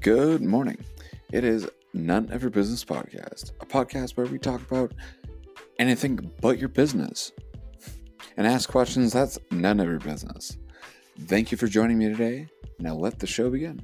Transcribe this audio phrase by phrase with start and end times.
[0.00, 0.82] Good morning.
[1.30, 4.94] It is None of Your Business Podcast, a podcast where we talk about
[5.78, 7.32] anything but your business
[8.38, 10.56] and ask questions that's none of your business.
[11.26, 12.48] Thank you for joining me today.
[12.78, 13.78] Now let the show begin.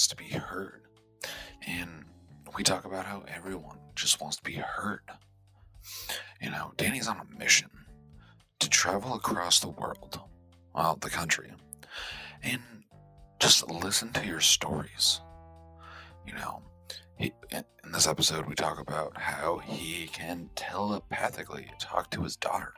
[0.00, 0.80] Means to be heard.
[1.66, 2.04] And
[2.56, 5.02] we talk about how everyone just wants to be heard.
[6.40, 7.68] You know, Danny's on a mission
[8.60, 10.18] to travel across the world,
[10.74, 11.52] well, the country,
[12.42, 12.62] and
[13.40, 15.20] just listen to your stories.
[16.26, 16.62] You know,
[17.18, 22.72] he, in this episode, we talk about how he can telepathically talk to his daughter.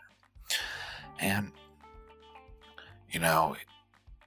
[1.20, 1.52] And,
[3.10, 3.54] you know,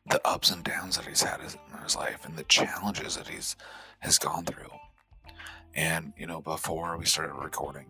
[0.08, 3.56] the ups and downs that he's had in his life and the challenges that he's
[4.00, 4.72] has gone through.
[5.74, 7.88] And, you know, before we started recording,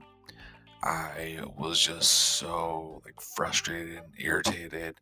[0.82, 4.96] I was just so like frustrated and irritated.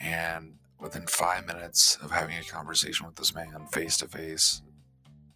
[0.00, 4.62] And within five minutes of having a conversation with this man face to face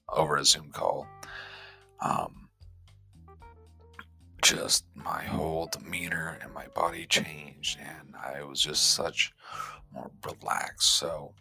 [0.08, 1.06] over a Zoom call,
[2.00, 2.43] um,
[4.44, 9.32] just my whole demeanor and my body changed, and I was just such
[9.92, 10.98] more relaxed.
[10.98, 11.32] So,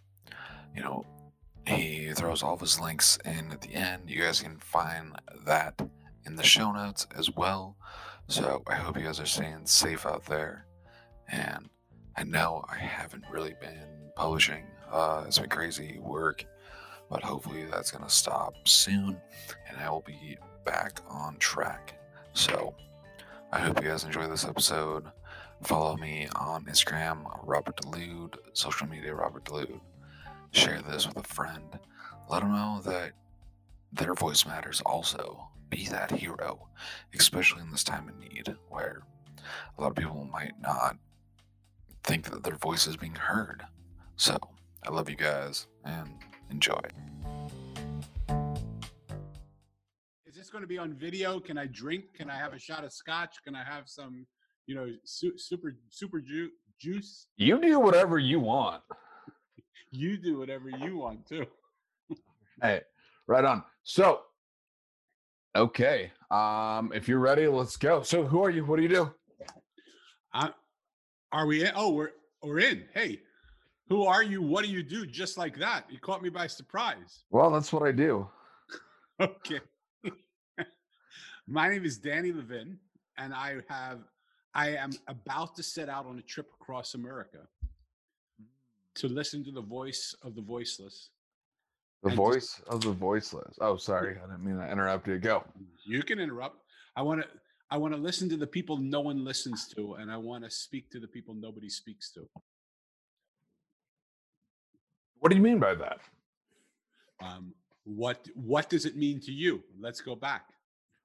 [0.73, 1.05] you know,
[1.67, 4.09] he throws all of his links in at the end.
[4.09, 5.81] You guys can find that
[6.25, 7.75] in the show notes as well.
[8.27, 10.65] So I hope you guys are staying safe out there.
[11.27, 11.69] And
[12.15, 14.63] I know I haven't really been publishing.
[14.89, 16.45] Uh, it's been crazy work,
[17.09, 19.19] but hopefully that's going to stop soon
[19.67, 21.99] and I will be back on track.
[22.33, 22.75] So
[23.53, 25.05] I hope you guys enjoy this episode.
[25.61, 29.79] Follow me on Instagram, Robert Delude, social media, Robert Delude.
[30.49, 31.77] Share this with a friend.
[32.27, 33.11] Let them know that
[33.91, 35.50] their voice matters also.
[35.69, 36.67] Be that hero,
[37.13, 39.03] especially in this time of need where
[39.78, 40.97] a lot of people might not
[42.03, 43.61] think that their voice is being heard.
[44.16, 44.35] So,
[44.81, 46.09] I love you guys and
[46.49, 46.81] enjoy.
[50.43, 51.39] Is this going to be on video?
[51.39, 52.03] Can I drink?
[52.17, 53.37] Can I have a shot of scotch?
[53.45, 54.25] Can I have some,
[54.67, 57.27] you know, su- super super ju- juice?
[57.37, 58.83] You do whatever you want.
[59.91, 61.45] You do whatever you want too.
[62.61, 62.81] Hey,
[63.25, 63.63] right on.
[63.83, 64.23] So,
[65.55, 66.11] okay.
[66.29, 68.01] Um, if you're ready, let's go.
[68.01, 68.65] So, who are you?
[68.65, 69.13] What do you do?
[70.33, 70.49] I,
[71.31, 71.71] are we in?
[71.73, 72.11] Oh, we're
[72.41, 72.83] we're in.
[72.93, 73.21] Hey,
[73.87, 74.41] who are you?
[74.41, 75.05] What do you do?
[75.05, 75.85] Just like that.
[75.89, 77.23] You caught me by surprise.
[77.31, 78.27] Well, that's what I do.
[79.19, 79.59] Okay.
[81.47, 82.77] My name is Danny Levin,
[83.17, 83.99] and I have
[84.55, 87.39] I am about to set out on a trip across America
[88.95, 91.09] to listen to the voice of the voiceless.
[92.03, 93.57] The voice of the voiceless.
[93.59, 94.17] Oh, sorry.
[94.17, 95.17] I didn't mean to interrupt you.
[95.17, 95.43] Go.
[95.85, 96.57] You can interrupt.
[96.95, 97.27] I want to
[97.69, 100.51] I want to listen to the people no one listens to, and I want to
[100.51, 102.27] speak to the people nobody speaks to.
[105.19, 105.99] What do you mean by that?
[107.21, 109.63] Um, what what does it mean to you?
[109.79, 110.53] Let's go back.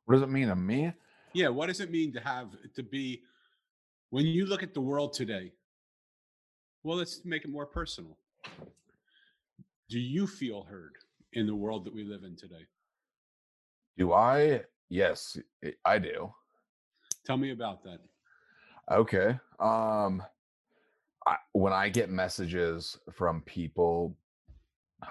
[0.09, 0.91] What does it mean to me?
[1.35, 3.21] Yeah, what does it mean to have to be
[4.09, 5.53] when you look at the world today?
[6.83, 8.17] Well, let's make it more personal.
[9.91, 10.93] Do you feel heard
[11.35, 12.65] in the world that we live in today?
[13.99, 14.63] Do I?
[14.89, 16.33] Yes, I- I do.
[17.27, 17.99] Tell me about that.
[18.91, 19.39] Okay.
[19.61, 20.23] Um
[21.27, 24.17] I, when I get messages from people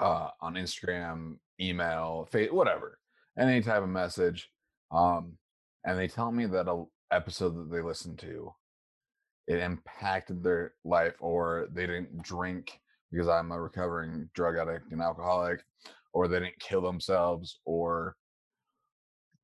[0.01, 2.97] uh on Instagram, email, fa- whatever,
[3.37, 4.49] any type of message,
[4.91, 5.37] um,
[5.85, 8.53] and they tell me that a episode that they listened to
[9.47, 12.81] it impacted their life or they didn't drink
[13.11, 15.61] because I'm a recovering drug addict and alcoholic,
[16.13, 18.15] or they didn't kill themselves, or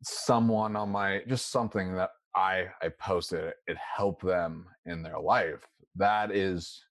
[0.04, 5.20] someone on my just something that I I posted it, it helped them in their
[5.20, 5.66] life.
[5.96, 6.84] That is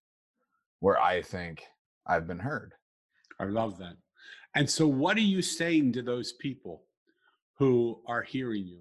[0.81, 1.63] where I think
[2.07, 2.73] I've been heard.
[3.39, 3.97] I love that.
[4.55, 6.85] And so, what are you saying to those people
[7.63, 8.81] who are hearing you?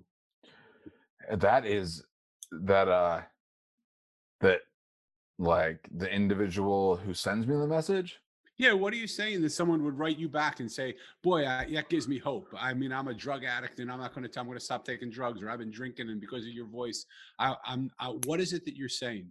[1.32, 2.04] Uh, That is
[2.52, 3.22] that uh
[4.40, 4.62] that
[5.38, 8.18] like the individual who sends me the message.
[8.58, 11.68] Yeah, what are you saying that someone would write you back and say, "Boy, I,
[11.74, 14.30] that gives me hope." I mean, I'm a drug addict, and I'm not going to
[14.30, 14.42] tell.
[14.42, 17.06] I'm going to stop taking drugs, or I've been drinking, and because of your voice,
[17.40, 17.92] I, I'm.
[18.00, 19.28] I, what is it that you're saying?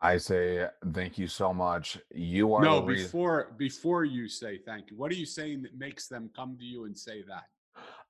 [0.00, 1.98] I say thank you so much.
[2.12, 3.06] You are No, reason.
[3.06, 6.64] before before you say thank you, what are you saying that makes them come to
[6.64, 7.44] you and say that?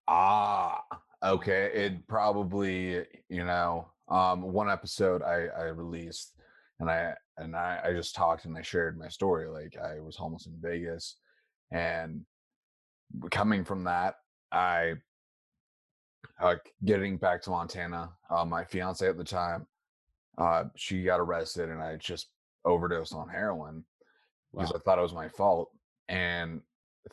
[0.09, 0.83] Ah,
[1.23, 1.71] okay.
[1.73, 6.35] It probably, you know, um, one episode I, I released,
[6.81, 9.49] and I and I, I just talked and I shared my story.
[9.49, 11.17] Like I was homeless in Vegas,
[11.71, 12.25] and
[13.31, 14.17] coming from that,
[14.53, 14.95] I
[16.43, 18.11] like getting back to Montana.
[18.29, 19.67] Uh, my fiance at the time,
[20.37, 22.29] uh, she got arrested, and I just
[22.65, 23.85] overdosed on heroin
[24.53, 24.77] because Wow.
[24.77, 25.71] I thought it was my fault.
[26.09, 26.61] And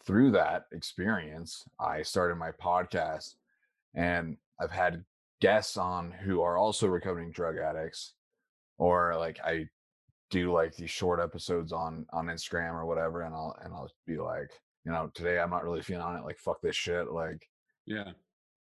[0.05, 3.35] through that experience, I started my podcast,
[3.93, 5.03] and I've had
[5.41, 8.13] guests on who are also recovering drug addicts,
[8.77, 9.67] or like I
[10.29, 14.17] do like these short episodes on on Instagram or whatever, and I'll and I'll be
[14.17, 14.51] like,
[14.85, 16.23] you know, today I'm not really feeling on it.
[16.23, 17.11] Like fuck this shit.
[17.11, 17.47] Like
[17.85, 18.11] Yeah.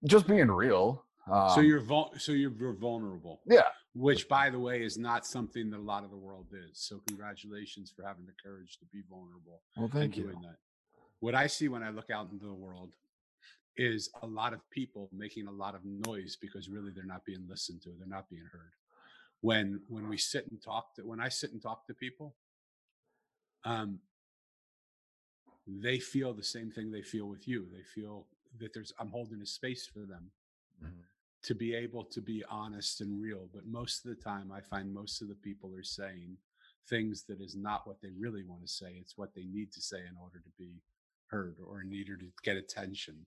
[0.05, 1.05] just being real.
[1.29, 5.27] Um, so you're vul- so you're, you're vulnerable, yeah, which by the way is not
[5.27, 6.79] something that a lot of the world is.
[6.79, 10.25] So congratulations for having the courage to be vulnerable well, thank you.
[10.25, 10.57] doing that.
[11.21, 12.93] What I see when I look out into the world
[13.77, 17.47] is a lot of people making a lot of noise because really they're not being
[17.49, 18.73] listened to, they're not being heard.
[19.43, 22.35] When when we sit and talk to when I sit and talk to people,
[23.65, 24.01] um,
[25.67, 27.67] they feel the same thing they feel with you.
[27.73, 28.27] They feel
[28.59, 30.31] that there's I'm holding a space for them
[30.83, 31.05] Mhm.
[31.43, 33.49] to be able to be honest and real.
[33.53, 36.39] But most of the time, I find most of the people are saying
[36.89, 38.97] things that is not what they really want to say.
[38.97, 40.81] It's what they need to say in order to be
[41.29, 43.27] heard or order to get attention.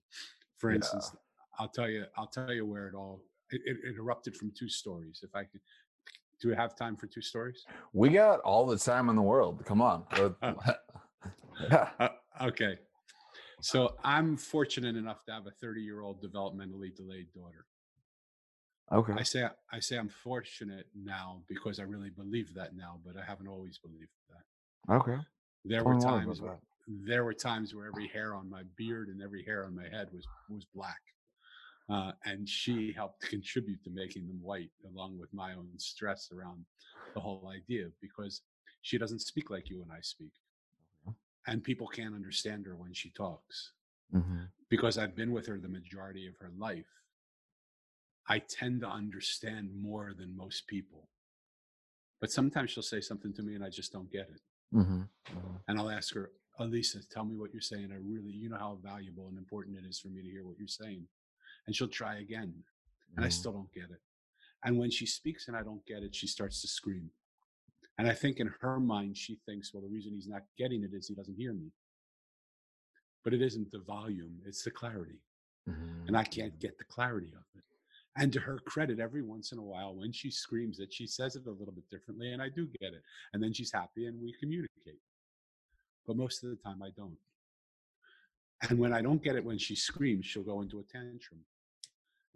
[0.58, 0.76] For Yeah.
[0.76, 1.14] instance,
[1.58, 4.68] I'll tell you, I'll tell you where it all it, it, it erupted from two
[4.68, 5.20] stories.
[5.24, 5.60] If I could,
[6.40, 7.66] do we have time for two stories?
[7.92, 9.64] We got all the time in the world.
[9.64, 10.04] Come on.
[11.70, 11.90] Yeah.
[11.98, 12.08] Uh,
[12.42, 12.78] okay.
[13.60, 17.66] So I'm fortunate enough to have a 30 year old developmentally delayed daughter.
[18.90, 19.12] Okay.
[19.12, 23.24] I say I say I'm fortunate now because I really believe that now, but I
[23.24, 24.94] haven't always believed that.
[24.94, 25.18] Okay.
[25.66, 26.58] There were times where,
[27.06, 30.08] there were times where every hair on my beard and every hair on my head
[30.12, 31.00] was was black.
[31.88, 36.64] Uh, and she helped contribute to making them white, along with my own stress around
[37.14, 38.42] the whole idea, because
[38.82, 40.32] she doesn't speak like you and I speak,
[41.46, 43.72] and people can't understand her when she talks.
[44.12, 44.50] Mhm.
[44.68, 46.86] because I've been with her the majority of her life,
[48.28, 51.08] I tend to understand more than most people.
[52.20, 54.42] But sometimes she'll say something to me and I just don't get it.
[54.72, 55.08] Mhm.
[55.26, 55.62] Mhm.
[55.66, 57.90] And I'll ask her, Elisa, tell me what you're saying.
[57.92, 60.58] I really, you know how valuable and important it is for me to hear what
[60.58, 61.06] you're saying.
[61.66, 62.64] And she'll try again.
[63.16, 63.32] And I Mhm.
[63.32, 64.02] still don't get it.
[64.62, 67.10] And when she speaks and I don't get it, she starts to scream.
[67.98, 70.92] And I think in her mind, she thinks, well, the reason he's not getting it
[70.92, 71.72] is he doesn't hear me.
[73.24, 75.20] But it isn't the volume, it's the clarity
[76.06, 77.64] and I can't get the clarity of it.
[78.16, 81.36] And to her credit, every once in a while, when she screams it, she says
[81.36, 83.02] it a little bit differently, and I do get it.
[83.32, 84.69] And then she's happy, and we communicate.
[86.06, 87.16] But most of the time, I don't.
[88.68, 91.40] And when I don't get it when she screams, she'll go into a tantrum.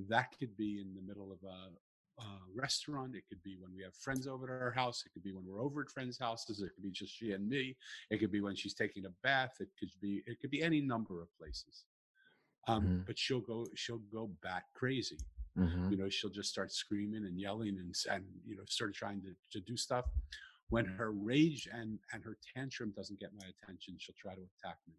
[0.08, 3.14] That could be in the middle of a, a restaurant.
[3.14, 5.02] It could be when we have friends over at our house.
[5.06, 6.60] It could be when we're over at friends' houses.
[6.62, 7.76] It could be just she and me.
[8.10, 9.56] It could be when she's taking a bath.
[9.60, 11.84] It could be it could be any number of places.
[12.66, 13.06] Um, Mhm.
[13.06, 15.18] But she'll go she'll go back crazy.
[15.56, 15.90] Mhm.
[15.90, 19.34] You know, she'll just start screaming and yelling and and you know start trying to,
[19.52, 20.06] to do stuff.
[20.74, 24.78] When her rage and and her tantrum doesn't get my attention, she'll try to attack
[24.88, 24.94] me.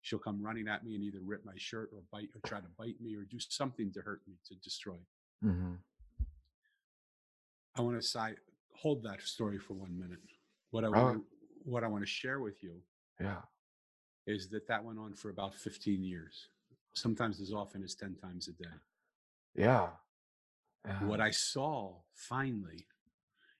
[0.00, 2.68] She'll come running at me and either rip my shirt or bite or try to
[2.78, 4.98] bite me or do something to hurt me to destroy.
[5.42, 5.78] Mhm.
[7.76, 8.40] I want to side
[8.76, 10.20] hold that story for one minute.
[10.70, 11.26] What I want
[11.64, 12.82] what I want to share with you
[13.20, 13.42] Yeah.
[14.26, 16.50] is that that went on for about 15 years,
[16.94, 18.78] sometimes as often as 10 times a day.
[19.54, 19.96] Yeah.
[20.84, 21.04] Yeah.
[21.04, 22.86] What I saw finally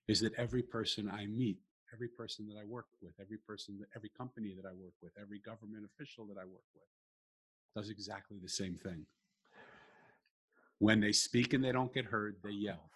[0.09, 1.59] is that every person I meet,
[1.93, 5.13] every person that I work with, every person, that, every company that I work with,
[5.21, 6.85] every government official that I work with
[7.75, 9.07] does exactly the same thing.
[10.79, 12.91] When they speak and they don't get heard, they yell.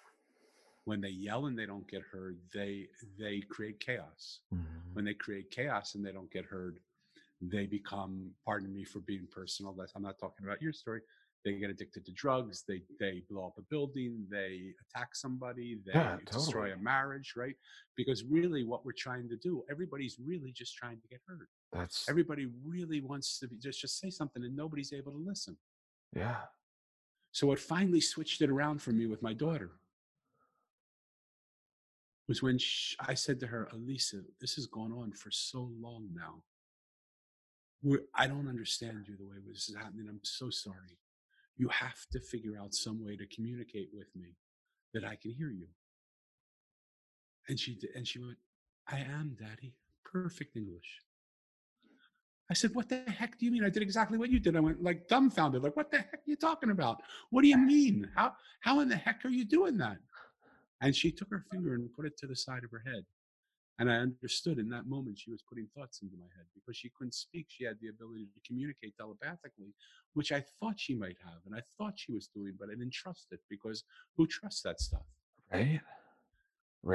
[0.84, 2.88] When they yell and they don't get heard, they
[3.18, 4.40] they create chaos.
[4.52, 4.94] Mhm.
[4.94, 6.80] When they create chaos and they don't get heard,
[7.40, 11.02] they become, pardon me for being personal, that's, I'm not talking about your story.
[11.45, 12.64] They get addicted to drugs.
[12.66, 14.26] They they blow up a building.
[14.30, 15.78] They attack somebody.
[15.87, 17.54] They Yeah, destroy a marriage, right?
[17.97, 21.49] Because really, what we're trying to do, everybody's really just trying to get heard.
[21.73, 25.57] That's Everybody really wants to be just just say something, and nobody's able to listen.
[26.14, 26.42] yeah.
[27.30, 29.71] So what finally switched it around for me with my daughter
[32.26, 36.09] was when sh I said to her, Elisa, this has gone on for so long
[36.14, 36.42] now.
[37.83, 40.07] We're, I don't understand you the way this is happening.
[40.09, 40.99] I'm so sorry.
[41.58, 44.36] You have to figure out some way to communicate with me
[44.94, 45.66] that I can hear you.
[47.48, 48.38] And she did, and she went,
[48.86, 49.74] I am, Daddy.
[50.04, 51.00] Perfect English.
[52.50, 53.64] I said, What the heck do you mean?
[53.64, 54.56] I did exactly what you did.
[54.56, 57.02] I went like dumbfounded, like, what the heck are you talking about?
[57.30, 58.08] What do you mean?
[58.14, 59.98] How how in the heck are you doing that?
[60.80, 63.04] And she took her finger and put it to the side of her head.
[63.78, 66.90] And I understood in that moment she was putting thoughts into my head because she
[66.97, 67.47] couldn't speak.
[67.49, 69.73] She had the ability to communicate telepathically,
[70.14, 71.40] which I thought she might have.
[71.47, 73.85] And I thought she was doing, but I didn't trust it because
[74.16, 75.06] who trusts that stuff?
[75.52, 75.80] Right?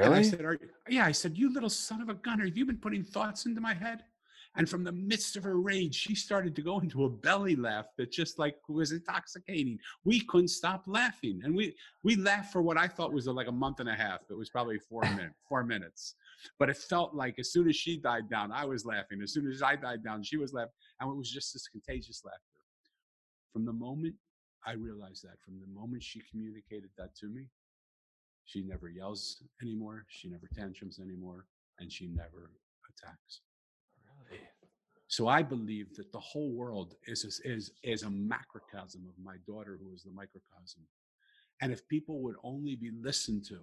[0.02, 0.24] And I Really?
[0.24, 3.02] said, Are, Yeah, I said, You little son of a gunner, have you been putting
[3.04, 4.04] thoughts into my head?
[4.56, 7.86] And from the midst of her rage, she started to go into a belly laugh
[7.96, 9.78] that just like was intoxicating.
[10.04, 11.40] We couldn't stop laughing.
[11.42, 11.74] And we
[12.04, 14.20] we laughed for what I thought was like a month and a half.
[14.30, 16.14] It was probably four minutes, four minutes.
[16.58, 19.20] But it felt like as soon as she died down, I was laughing.
[19.22, 20.72] As soon as I died down, she was laughing.
[21.00, 22.40] And it was just this contagious laughter.
[23.52, 24.14] From the moment
[24.66, 27.48] I realized that, from the moment she communicated that to me,
[28.44, 30.04] she never yells anymore.
[30.08, 31.46] She never tantrums anymore.
[31.78, 32.50] And she never
[32.88, 33.40] attacks.
[34.30, 34.42] Really?
[35.08, 39.36] So I believe that the whole world is is is, is a macrocosm of my
[39.46, 40.82] daughter, who is the microcosm.
[41.60, 43.60] And if people would only be listened to,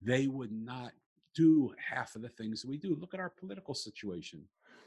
[0.00, 0.92] they would not
[1.34, 2.96] do half of the things that we do.
[3.00, 4.42] Look at our political situation.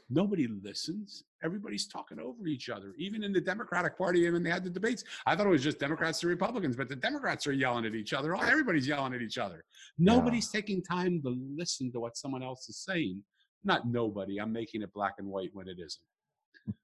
[0.08, 1.24] Nobody listens.
[1.42, 2.94] Everybody's talking over each other.
[2.96, 5.80] Even in the Democratic Party, when they had the debates, I thought it was just
[5.80, 8.36] Democrats and Republicans, but the Democrats are yelling at each other.
[8.36, 9.64] Everybody's yelling at each other.
[9.98, 13.20] Nobody's taking time to listen to what someone else is saying.
[13.64, 14.40] Not nobody.
[14.40, 16.02] I'm making it black and white when it isn't.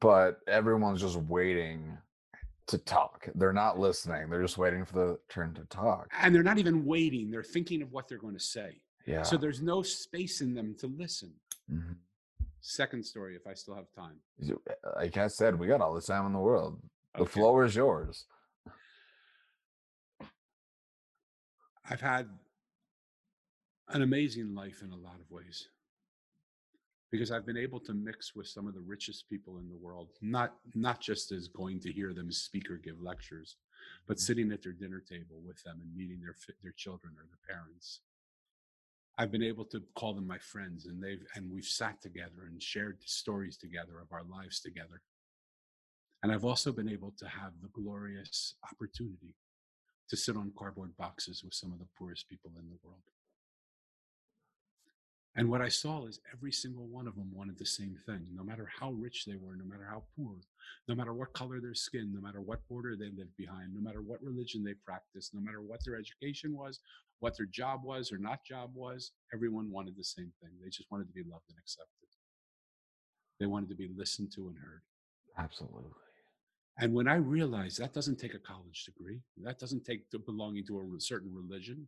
[0.00, 1.96] But everyone's just waiting
[2.66, 3.28] to talk.
[3.36, 4.30] They're not listening.
[4.30, 6.08] They're just waiting for the turn to talk.
[6.20, 7.30] And they're not even waiting.
[7.30, 8.80] They're thinking of what they're going to say.
[9.06, 9.22] Yeah.
[9.22, 11.32] So there's no space in them to listen.
[11.70, 11.96] Mhm.
[12.60, 14.20] Second story, if I still have time.
[14.96, 16.80] Like I said, we got all the time in the world.
[17.14, 17.32] The Okay.
[17.32, 18.26] floor is yours.
[21.84, 22.28] I've had
[23.88, 25.68] an amazing life in a lot of ways
[27.10, 30.16] because I've been able to mix with some of the richest people in the world,
[30.22, 33.56] not not just as going to hear them speak or give lectures,
[34.06, 37.56] but sitting at their dinner table with them and meeting their their children or their
[37.56, 38.00] parents.
[39.18, 42.62] I've been able to call them my friends, and they've and we've sat together and
[42.62, 45.02] shared stories together of our lives together.
[46.22, 49.34] And I've also been able to have the glorious opportunity
[50.08, 53.02] to sit on cardboard boxes with some of the poorest people in the world.
[55.34, 58.44] And what I saw is every single one of them wanted the same thing, no
[58.44, 60.34] matter how rich they were, no matter how poor,
[60.88, 64.02] no matter what color their skin, no matter what border they lived behind, no matter
[64.02, 66.80] what religion they practiced, no matter what their education was,
[67.22, 70.50] what their job was or not job was, everyone wanted the same thing.
[70.60, 72.08] They just wanted to be loved and accepted.
[73.38, 74.82] They wanted to be listened to and heard.
[75.38, 75.92] Absolutely.
[76.80, 80.80] And when I realized that doesn't take a college degree, that doesn't take belonging to
[80.80, 81.86] a certain religion.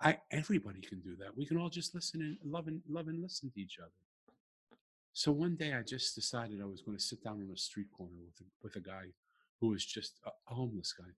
[0.00, 1.36] I everybody can do that.
[1.36, 3.90] We can all just listen and love and love and listen to each other.
[5.12, 7.88] So one day I just decided I was going to sit down on a street
[7.94, 9.12] corner with a, with a guy
[9.60, 11.12] who was just a homeless guy.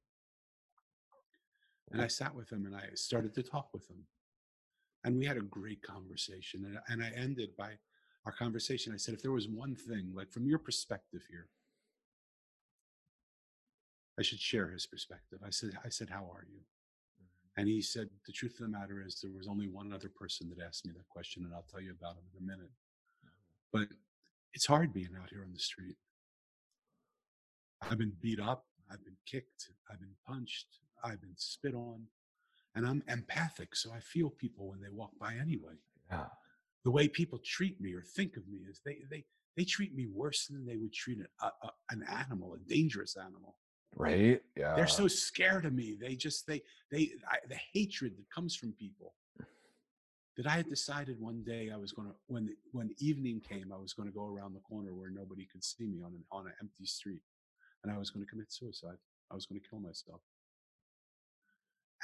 [1.93, 4.07] And I sat with him and I started to talk with him.
[5.05, 6.65] And we had a great conversation.
[6.65, 7.73] And, and I ended by
[8.25, 8.93] our conversation.
[8.93, 11.49] I said, if there was one thing, like from your perspective here,
[14.19, 15.39] I should share his perspective.
[15.47, 16.59] I said, I said, how are you?
[16.59, 17.61] Mm-hmm.
[17.61, 20.49] And he said, the truth of the matter is there was only one other person
[20.49, 22.71] that asked me that question, and I'll tell you about him in a minute.
[23.25, 23.79] Mm-hmm.
[23.79, 23.89] But
[24.55, 25.97] it's hard being out here on the street.
[27.83, 32.03] I've been beat up, I've been kicked, I've been punched, I've been spit on,
[32.75, 35.75] and I'm empathic, so I feel people when they walk by anyway.
[36.11, 36.27] Yeah.
[36.85, 39.25] The way people treat me or think of me is they they
[39.57, 43.17] they treat me worse than they would treat an, a, a, an animal, a dangerous
[43.17, 43.57] animal.
[43.95, 44.43] Right?
[44.57, 44.75] Yeah.
[44.75, 45.97] They're so scared of me.
[45.99, 49.15] They just they they I, the hatred that comes from people.
[50.37, 53.73] That I had decided one day I was going to when the, when evening came
[53.73, 56.25] I was going to go around the corner where nobody could see me on an
[56.31, 57.23] on an empty street,
[57.83, 58.99] and I was going to commit suicide.
[59.31, 60.21] I was going to kill myself.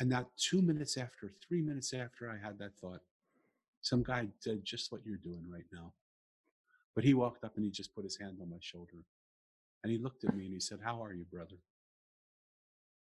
[0.01, 3.01] And not two minutes after, three minutes after I had that thought,
[3.83, 5.93] some guy did just what you're doing right now.
[6.95, 9.05] But he walked up and he just put his hand on my shoulder,
[9.83, 11.57] and he looked at me and he said, "How are you, brother?"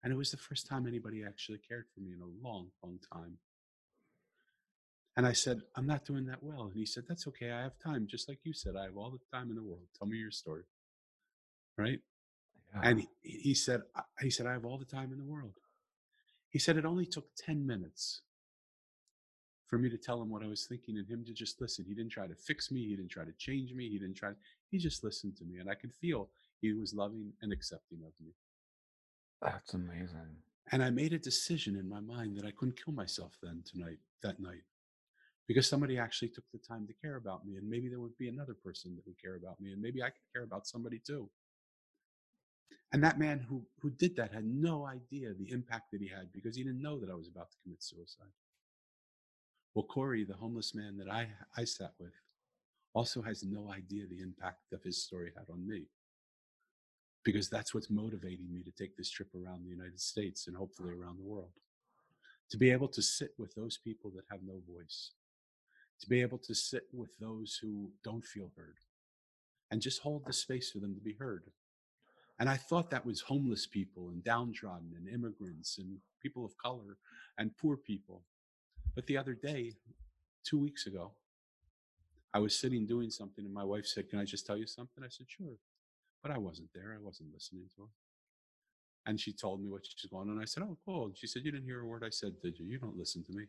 [0.03, 2.99] And it was the first time anybody actually cared for me in a long, long
[3.11, 3.37] time.
[5.17, 6.63] And I said, I'm not doing that well.
[6.65, 7.51] And he said, That's okay.
[7.51, 8.05] I have time.
[8.07, 9.87] Just like you said, I have all the time in the world.
[9.97, 10.63] Tell me your story.
[11.77, 11.99] Right?
[12.73, 12.81] Yeah.
[12.83, 15.53] And he, he said, I- he said, I have all the time in the world.
[16.55, 18.21] He said, it only took 10 minutes
[19.67, 21.83] for me to tell him what I was thinking and him to just listen.
[21.85, 22.87] He didn't try to fix me.
[22.87, 23.89] He didn't try to change me.
[23.89, 24.31] He didn't try,
[24.71, 25.57] he just listened to me.
[25.57, 26.29] And I could feel
[26.61, 28.31] he was loving and accepting of me.
[29.41, 30.37] That's amazing.
[30.71, 33.97] And I made a decision in my mind that I couldn't kill myself then tonight,
[34.23, 34.63] that night,
[35.49, 37.57] because somebody actually took the time to care about me.
[37.57, 39.73] And maybe there would be another person that would care about me.
[39.73, 41.29] And maybe I could care about somebody too.
[42.91, 46.31] And that man who, who did that had no idea the impact that he had
[46.31, 48.31] because he didn't know that I was about to commit suicide.
[49.73, 52.13] Well, Corey, the homeless man that I, I sat with,
[52.93, 55.87] also has no idea the impact of his story had on me.
[57.25, 60.93] Because that's what's motivating me to take this trip around the United States and hopefully
[60.93, 61.51] around the world.
[62.51, 65.11] To be able to sit with those people that have no voice,
[65.99, 68.77] to be able to sit with those who don't feel heard,
[69.71, 71.43] and just hold the space for them to be heard.
[72.39, 76.97] And I thought that was homeless people and downtrodden and immigrants and people of color
[77.37, 78.23] and poor people.
[78.93, 79.73] But the other day,
[80.43, 81.11] two weeks ago,
[82.33, 85.03] I was sitting doing something and my wife said, Can I just tell you something?
[85.03, 85.55] I said, Sure.
[86.21, 86.93] But I wasn't there.
[86.93, 87.87] I wasn't listening to her.
[89.05, 90.41] And she told me what she's going on.
[90.41, 91.05] I said, Oh, cool.
[91.05, 92.65] And she said, You didn't hear a word I said, did you?
[92.65, 93.45] You don't listen to me.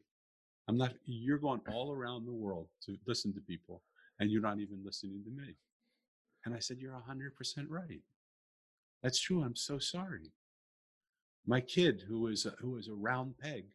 [0.68, 3.82] I'm not, you're going all around the world to listen to people
[4.18, 5.54] and you're not even listening to me.
[6.44, 8.00] And I said, You're 100% right.
[9.06, 9.44] That's true.
[9.44, 10.32] I'm so sorry.
[11.46, 13.66] My kid, who is a, who is a round peg,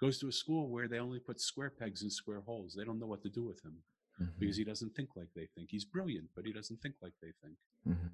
[0.00, 2.72] goes to a school where they only put square pegs in square holes.
[2.72, 3.82] They don't know what to do with him
[4.20, 5.70] Mhm, because he doesn't think like they think.
[5.72, 7.56] He's brilliant, but he doesn't think like they think.
[7.84, 8.12] mhm.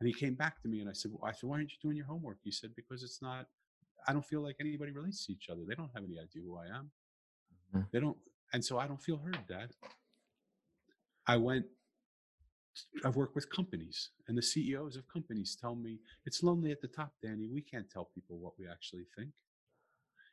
[0.00, 1.78] And he came back to me and I said, well, I said, why aren't you
[1.82, 2.38] doing your homework?
[2.42, 3.46] He said, because it's not,
[4.08, 5.66] I don't feel like anybody relates to each other.
[5.68, 6.90] They don't have any idea who I am.
[7.74, 7.90] Mhm.
[7.90, 8.16] They don't.
[8.54, 9.76] And so I don't feel heard, dad.
[11.26, 11.66] I went,
[13.04, 16.88] I've worked with companies and the CEOs of companies tell me it's lonely at the
[16.88, 17.48] top, Danny.
[17.48, 19.30] We can't tell people what we actually think.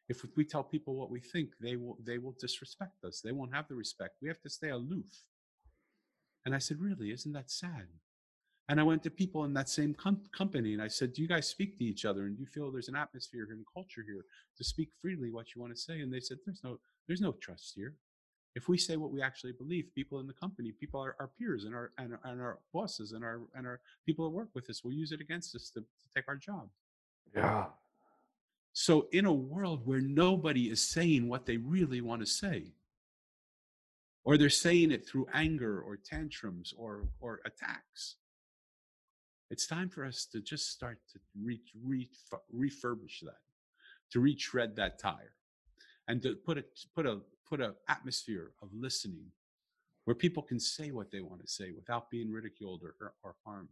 [0.10, 3.22] If we tell people what we think, they will they will disrespect us.
[3.22, 4.16] They won't have the respect.
[4.22, 5.12] We have to stay aloof.
[6.46, 7.88] And I said, really, isn't that sad?
[8.70, 11.28] And I went to people in that same com- company and I said, Do you
[11.28, 12.26] guys speak to each other?
[12.26, 14.26] And do you feel there's an atmosphere and culture here
[14.58, 16.02] to speak freely what you want to say?
[16.02, 17.96] And they said, There's no, there's no trust here.
[18.58, 21.66] If we say what we actually believe, people in the company, people are our peers
[21.66, 24.84] and our and, and our bosses and our and our people that work with us
[24.84, 26.68] will use it against us to, to take our job.
[27.36, 27.66] Yeah.
[28.74, 32.74] So in a world where nobody is saying what they really want to say,
[34.24, 38.16] or they're saying it through anger or tantrums or or attacks,
[39.52, 42.10] it's time for us to just start to re, re,
[42.52, 43.44] refurbish that,
[44.14, 45.36] to retread that tire,
[46.08, 46.64] and to put a
[46.96, 49.26] put a put an atmosphere of listening,
[50.06, 53.70] where people can say what they want to say without being ridiculed or or, harmed.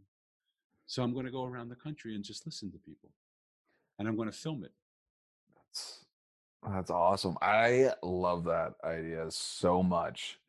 [0.88, 3.12] So I'm going to go around the country and just listen to people,
[4.00, 4.72] and I'm going to film it.
[5.56, 6.06] That's
[6.74, 7.38] that's awesome.
[7.42, 10.40] I love that idea so much.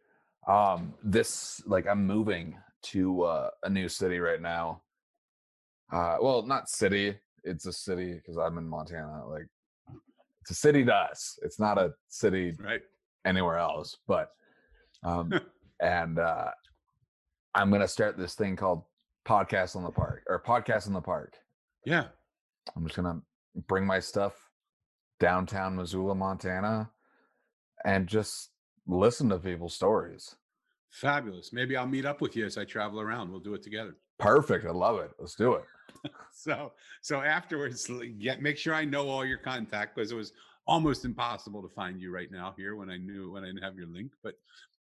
[0.47, 4.83] Um, this like I'm moving to uh, a new city right now.
[5.93, 7.17] Uh, well, not city.
[7.45, 9.27] It's a city because I'm in Montana.
[9.29, 9.47] Like,
[10.43, 11.39] it's a city to us.
[11.43, 12.83] It's not a city Right.
[13.27, 13.99] Anywhere else.
[14.07, 14.31] But,
[15.05, 15.33] um,
[15.81, 16.51] and uh,
[17.55, 18.85] I'm gonna start this thing called
[19.27, 21.35] Podcast on the Park or Podcast in the Park.
[21.85, 22.05] Yeah.
[22.75, 23.21] I'm just gonna
[23.67, 24.35] bring my stuff
[25.21, 26.91] downtown Missoula, Montana,
[27.85, 28.51] and just
[28.87, 30.35] listen to people's stories.
[30.91, 31.53] Fabulous.
[31.53, 33.31] Maybe I'll meet up with you as I travel around.
[33.31, 33.97] We'll do it together.
[34.19, 34.65] Perfect.
[34.65, 35.11] I love it.
[35.19, 35.65] Let's do it.
[36.39, 40.33] So, so afterwards, get make sure I know all your contact because it was
[40.67, 43.77] almost impossible to find you right now here when I knew when I didn't have
[43.77, 44.13] your link.
[44.23, 44.35] But,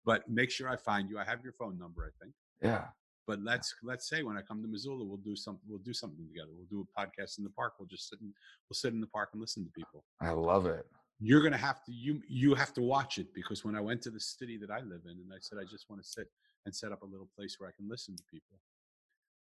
[0.06, 1.20] but make sure I find you.
[1.20, 2.34] I have your phone number, I think.
[2.62, 2.86] Yeah.
[3.26, 5.64] But let's let's say when I come to Missoula, we'll do something.
[5.68, 6.50] We'll do something together.
[6.54, 7.74] We'll do a podcast in the park.
[7.80, 8.34] We'll just sit in,
[8.70, 10.04] we'll sit in the park and listen to people.
[10.22, 10.86] I love it.
[11.20, 14.10] You're gonna have to you you have to watch it because when I went to
[14.10, 16.28] the city that I live in and I said I just want to sit
[16.66, 18.60] and set up a little place where I can listen to people,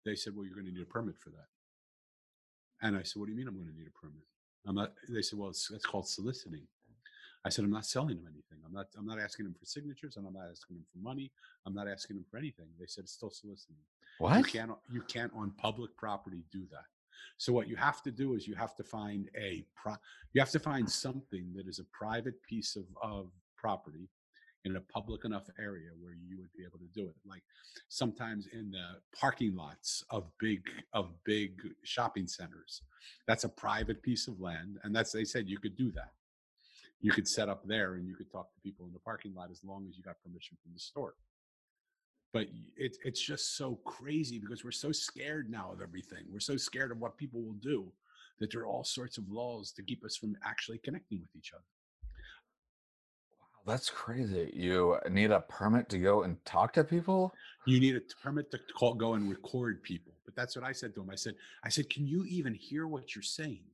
[0.06, 1.50] they said, "Well, you're going to need a permit for that."
[2.82, 4.26] And I said, "What do you mean I'm going to need a permit?"
[4.67, 4.93] I'm not.
[5.10, 6.67] They said, "Well, it's, it's called soliciting."
[7.45, 8.60] I said, "I'm not selling them anything.
[8.65, 8.88] I'm not.
[8.97, 11.32] I'm not asking them for signatures, and I'm not asking them for money.
[11.65, 13.77] I'm not asking them for anything." They said, "It's still soliciting."
[14.19, 14.47] You What?
[14.47, 16.86] can't you can't on public property do that.
[17.38, 19.93] So what you have to do is you have to find a pro,
[20.34, 24.10] you have to find something that is a private piece of, of property
[24.69, 27.15] in a public enough area where you would be able to do it.
[27.25, 27.43] Like
[27.89, 30.62] sometimes in the parking lots of big
[30.93, 31.53] of big
[31.84, 32.82] shopping centers.
[33.27, 34.77] That's a private piece of land.
[34.84, 36.12] And that's they said you could do that.
[36.99, 39.51] You could set up there and you could talk to people in the parking lot
[39.51, 41.15] as long as you got permission from the store
[42.34, 46.25] but it's it's just so crazy because we're so scared now of everything.
[46.30, 47.91] We're so scared of what people will do
[48.39, 51.51] that there are all sorts of laws to keep us from actually connecting with each
[51.53, 51.63] other.
[53.67, 54.49] That's crazy.
[54.53, 57.34] You need a permit to go and talk to people?
[57.65, 60.13] You need a permit to call, go and record people.
[60.23, 61.10] But that's what I said to him.
[61.10, 63.65] I said, I said, can you even hear what you're saying?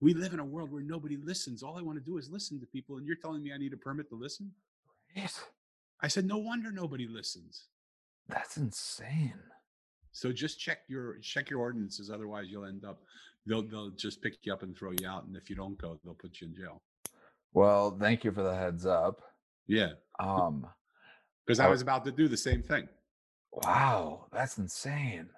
[0.00, 1.62] We live in a world where nobody listens.
[1.62, 3.72] All I want to do is listen to people, and you're telling me I need
[3.72, 4.50] a permit to listen?
[5.16, 5.30] Right.
[6.00, 7.68] I said, no wonder nobody listens.
[8.28, 9.38] That's insane.
[10.10, 13.00] So just check your check your ordinances, otherwise you'll end up
[13.46, 15.98] they'll they'll just pick you up and throw you out, and if you don't go,
[16.04, 16.82] they'll put you in jail.
[17.52, 19.20] Well, thank you for the heads up.
[19.66, 20.66] Yeah, Um,
[21.46, 21.70] because I Oh.
[21.70, 22.88] was about to do the same thing.
[23.52, 25.28] wow, that's insane.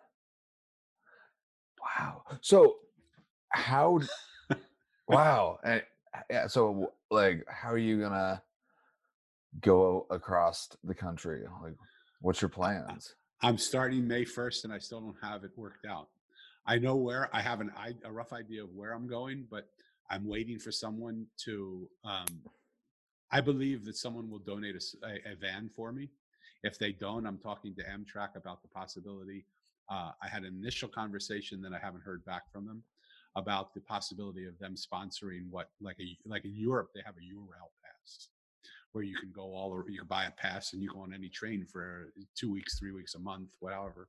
[1.80, 2.24] Wow.
[2.40, 2.78] So,
[3.50, 4.00] how?
[5.08, 5.58] wow.
[5.64, 5.80] eh,
[6.30, 6.46] Yeah.
[6.46, 8.42] So, like, how are you gonna
[9.60, 11.44] go across the country?
[11.60, 11.74] Like,
[12.20, 13.16] what's your plans?
[13.42, 16.08] I'm starting May 1st, and I still don't have it worked out.
[16.66, 19.68] I know where I have an i- a rough idea of where I'm going, but
[20.10, 21.88] I'm waiting for someone to.
[22.04, 22.26] Um,
[23.30, 26.10] I believe that someone will donate a van for me.
[26.62, 29.44] If they don't, I'm talking to Amtrak about the possibility.
[29.90, 32.84] Uh, I had an initial conversation, that I haven't heard back from them
[33.36, 37.34] about the possibility of them sponsoring what, like a like in Europe, they have a
[37.34, 38.28] Eurail pass
[38.92, 39.84] where you can go all over.
[39.88, 42.92] You can buy a pass and you go on any train for two weeks, three
[42.92, 44.08] weeks, a month, whatever.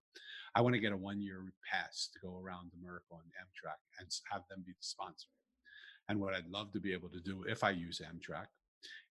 [0.53, 4.07] I want to get a one year pass to go around America on Amtrak and
[4.31, 5.27] have them be the sponsor.
[6.09, 8.45] And what I'd love to be able to do if I use Amtrak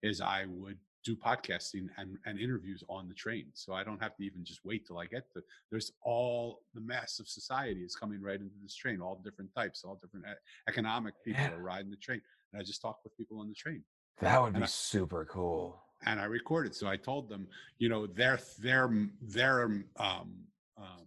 [0.03, 3.47] is I would do podcasting and, and interviews on the train.
[3.53, 6.81] So I don't have to even just wait till I get to there's all the
[6.81, 10.25] mass of society is coming right into this train, all different types, all different
[10.69, 11.53] economic people Yeah.
[11.53, 12.23] are riding the train.
[12.53, 13.83] And I just talk with people on the train
[14.21, 15.83] That would And be I- super cool.
[16.07, 16.75] and I recorded.
[16.75, 18.89] So I told them, you know, their their
[19.21, 19.65] their
[19.97, 20.35] um,
[20.77, 21.07] um,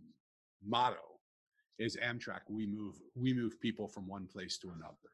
[0.63, 1.19] motto
[1.80, 2.41] is Amtrak.
[2.50, 5.10] We move we move people from one place to another.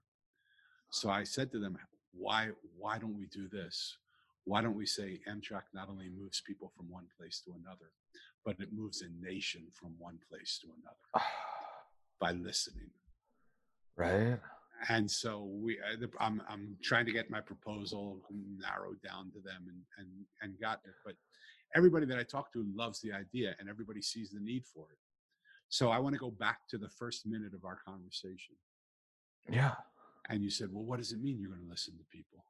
[0.93, 1.77] So I said to them,
[2.13, 3.97] why why don't we do this?
[4.45, 7.89] Why don't we say Amtrak not only moves people from one place to another,
[8.45, 11.25] but it moves a nation from one place to another
[12.19, 12.91] by listening
[13.95, 14.37] right?
[14.89, 18.19] and so we uh, i'm i'm trying to get my proposal
[18.57, 20.07] narrowed down to them and and
[20.41, 21.15] and gotten it but
[21.75, 24.97] everybody that i talk to loves the idea and everybody sees the need for it
[25.69, 28.55] so i want to go back to the first minute of our conversation
[29.49, 29.75] Yeah.
[30.29, 32.45] And you said well what does it mean you're going to listen to people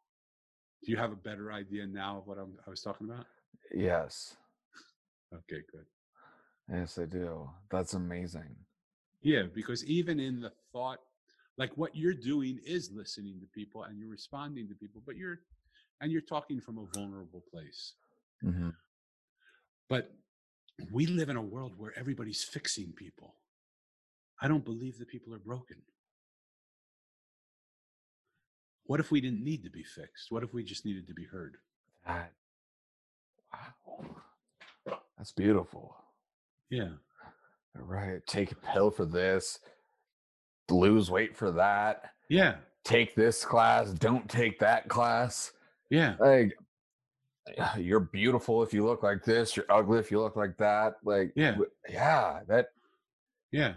[0.83, 3.25] do you have a better idea now of what I'm, i was talking about
[3.73, 4.36] Yes.
[5.33, 5.86] okay good
[6.71, 7.49] Yes, I do.
[7.69, 8.55] That's amazing.
[9.21, 10.99] yeah because even in the thought
[11.57, 15.39] like what you're doing is listening to people and you're responding to people but you're
[16.01, 17.93] and you're talking from a vulnerable place
[18.41, 18.69] hmm
[19.89, 20.12] But
[20.91, 23.36] we live in a world where everybody's fixing people.
[24.41, 25.77] I don't believe that people are broken.
[28.86, 30.32] What if we didn't need to be fixed?
[30.32, 31.58] What if we just needed to be heard?
[32.06, 32.32] That.
[33.54, 34.15] Wow.
[35.17, 35.96] That's beautiful.
[36.69, 36.89] Yeah.
[37.76, 38.26] Right.
[38.28, 39.60] Take a pill for this.
[40.69, 42.12] Lose weight for that.
[42.30, 42.56] Yeah.
[42.84, 43.91] Take this class.
[43.91, 45.54] Don't take that class.
[45.89, 46.15] Yeah.
[46.19, 46.58] Like,
[47.78, 49.56] you're beautiful if you look like this.
[49.56, 50.96] You're ugly if you look like that.
[51.04, 51.58] Like, Yeah.
[51.89, 52.41] yeah.
[52.48, 52.72] That
[53.52, 53.76] Yeah.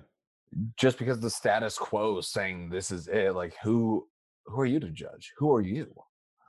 [0.77, 3.35] just because the status quo is saying this is it.
[3.35, 4.09] Like, who
[4.47, 5.33] who are you to judge?
[5.39, 5.93] Who are you?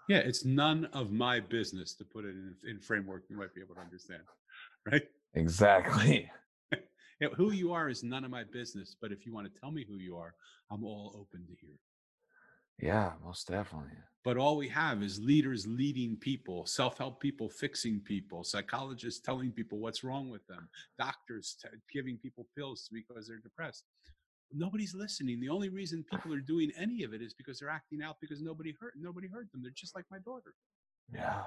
[0.08, 0.20] Yeah.
[0.20, 3.76] It's none of my business to put it in, in framework you might be able
[3.76, 4.24] to understand.
[4.90, 5.04] Right?
[5.34, 6.32] Exactly.
[7.36, 8.96] Who you are is none of my business.
[9.00, 10.34] But if you want to tell me who you are,
[10.72, 11.76] I'm all open to hear.
[12.80, 13.98] Yeah, most definitely.
[14.24, 19.52] But all we have is leaders leading people, self help people fixing people, psychologists telling
[19.52, 23.86] people what's wrong with them, doctors t- giving people pills because they're depressed.
[24.54, 25.40] Nobody's listening.
[25.40, 28.42] The only reason people are doing any of it is because they're acting out because
[28.42, 29.62] nobody heard nobody heard them.
[29.62, 30.54] They're just like my daughter.
[31.14, 31.44] Yeah.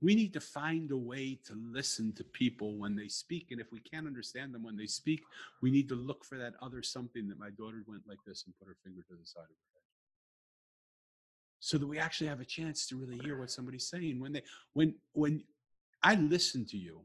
[0.00, 3.48] We need to find a way to listen to people when they speak.
[3.50, 5.22] And if we can't understand them when they speak,
[5.60, 8.54] we need to look for that other something that my daughter went like this and
[8.60, 9.82] put her finger to the side of her head.
[11.58, 14.20] So that we actually have a chance to really hear what somebody's saying.
[14.20, 15.42] When they when when
[16.00, 17.00] I listen to you,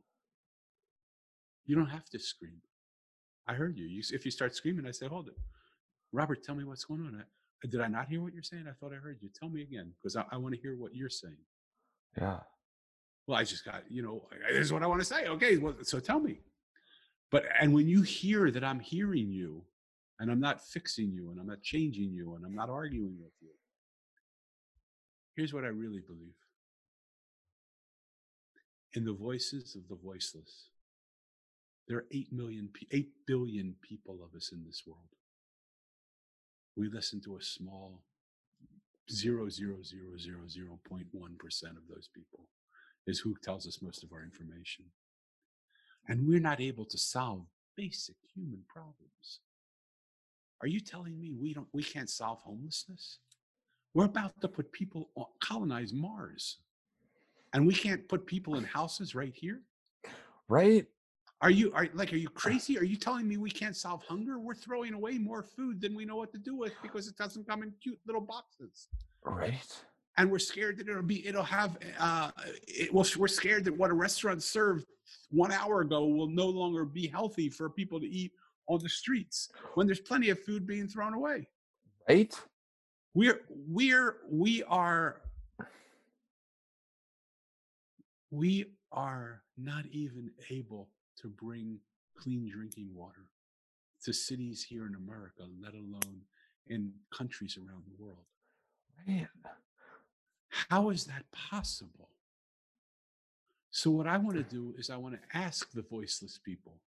[1.65, 2.61] you don't have to scream.
[3.47, 3.86] I heard you.
[3.86, 5.38] you if you start screaming, I say, hold it.
[6.12, 7.15] Robert, tell me what's going on.
[7.17, 8.65] I, uh, did I not hear what you're saying?
[8.69, 9.29] I thought I heard you.
[9.38, 11.38] Tell me again, because I, I want to hear what you're saying.
[12.17, 12.39] Yeah.
[13.25, 15.27] Well, I just got, you know, this is what I want to say.
[15.27, 16.39] Okay, well, so tell me.
[17.32, 19.63] But and when you hear that I'm hearing you,
[20.19, 23.32] and I'm not fixing you, and I'm not changing you, and I'm not arguing with
[23.41, 23.49] you,
[25.36, 26.36] here's what I really believe:
[28.93, 30.67] in the voices of the voiceless,
[31.87, 35.09] there are eight million, pe- eight billion people of us in this world.
[36.75, 38.03] We listen to a small
[39.11, 42.47] zero zero zero zero zero point one percent of those people
[43.05, 44.85] is who tells us most of our information.
[46.07, 49.41] And we're not able to solve basic human problems.
[50.61, 53.19] Are you telling me we don't we can't solve homelessness?
[53.93, 56.59] We're about to put people on colonize Mars.
[57.53, 59.61] And we can't put people in houses right here?
[60.49, 60.87] Right?
[61.43, 62.79] Are you are like are you crazy?
[62.79, 64.39] Are you telling me we can't solve hunger?
[64.39, 67.45] We're throwing away more food than we know what to do with because it doesn't
[67.45, 68.88] come in cute little boxes.
[69.25, 69.84] Right?
[70.17, 72.32] and we're scared that it'll be it'll have uh
[72.67, 74.86] it, well we're scared that what a restaurant served
[75.32, 78.32] one hour ago will no longer be healthy for people to eat
[78.67, 81.47] on the streets when there's plenty of food being thrown away
[82.08, 82.34] Right?
[83.13, 85.21] we're we're we are
[88.29, 90.89] we are not even able
[91.21, 91.80] to bring
[92.15, 93.30] clean drinking water
[94.04, 96.21] to cities here in america let alone
[96.67, 98.26] in countries around the world.
[99.06, 99.28] Man.
[100.49, 102.10] how is that possible?
[103.71, 106.80] So what i want to do is i want to ask the voiceless people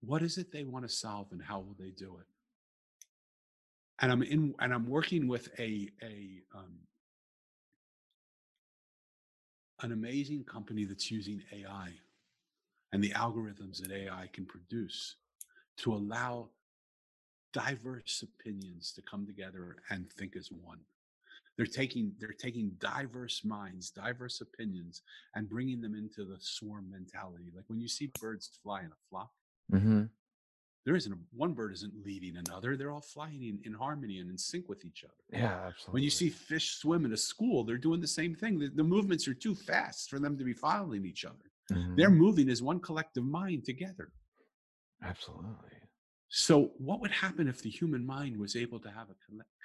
[0.00, 2.26] what is it they want to solve and how will they do it?
[4.00, 6.80] And i'm in and i'm working with a a um,
[9.80, 11.92] an amazing company that's using ai
[12.94, 15.16] and the algorithms that ai can produce
[15.76, 16.48] to allow
[17.52, 20.78] diverse opinions to come together and think as one.
[21.56, 25.02] They're taking they're taking diverse minds diverse opinions
[25.34, 27.52] and bringing them into the swarm mentality.
[27.54, 29.30] Like when you see birds fly in a flock
[29.72, 30.02] Mm-hmm.
[30.84, 32.76] there isn't a, one bird isn't leading another.
[32.76, 35.24] They're all flying in, in harmony and in sync with each other.
[35.42, 35.92] Yeah, absolutely.
[35.94, 38.58] when you see fish swim in a school they're doing the same thing.
[38.58, 41.96] The, the movements are too fast for them to be following each other Mhm.
[41.96, 44.12] they're moving as one collective mind together
[45.02, 45.70] absolutely.
[46.28, 49.16] so what would happen if the human mind was able to have a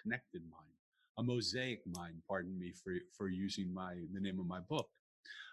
[0.02, 0.74] connected mind
[1.18, 4.90] a mosaic mind pardon me for, for using my the name of my book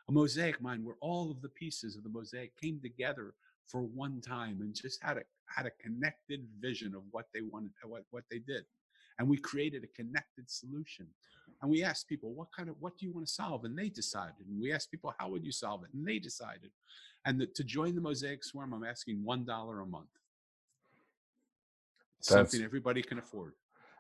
[0.09, 3.35] a mosaic mind where all of the pieces of the mosaic came together
[3.67, 7.71] for one time and just had a had a connected vision of what they wanted
[7.85, 8.65] what, what they did
[9.19, 11.07] and we created a connected solution.
[11.63, 13.65] And we asked people what kind of what do you want to solve?
[13.65, 14.47] And they decided.
[14.47, 15.91] And we asked people how would you solve it?
[15.95, 16.71] And they decided.
[17.25, 20.09] And the, to join the mosaic swarm i'm asking one dollar a month.
[22.19, 23.55] It's something everybody can afford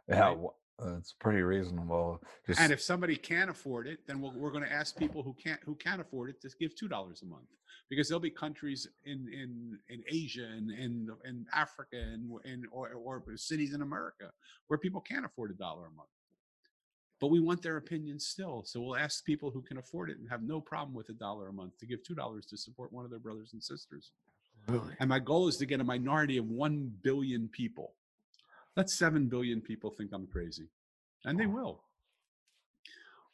[0.08, 0.38] Yeah, Right.
[0.78, 2.22] Uh, wha- that's pretty reasonable.
[2.46, 5.34] Just and if somebody can't afford it then we'll, we're going to ask people who
[5.34, 7.48] can't who can't afford it to give two dollars a month
[7.88, 12.92] because there'll be countries in in in asia and in in africa and in or,
[12.94, 14.30] or cities in america
[14.66, 16.08] where people can't afford a dollar a month
[17.20, 20.28] but we want their opinions still so we'll ask people who can afford it and
[20.28, 23.04] have no problem with a dollar a month to give two dollars to support one
[23.04, 24.12] of their brothers and sisters
[24.68, 24.94] Absolutely.
[25.00, 27.92] and my goal is to get a minority of 1 billion people.
[28.76, 30.68] Let 7 billion people think I'm crazy.
[31.24, 31.50] And they oh.
[31.50, 31.80] will.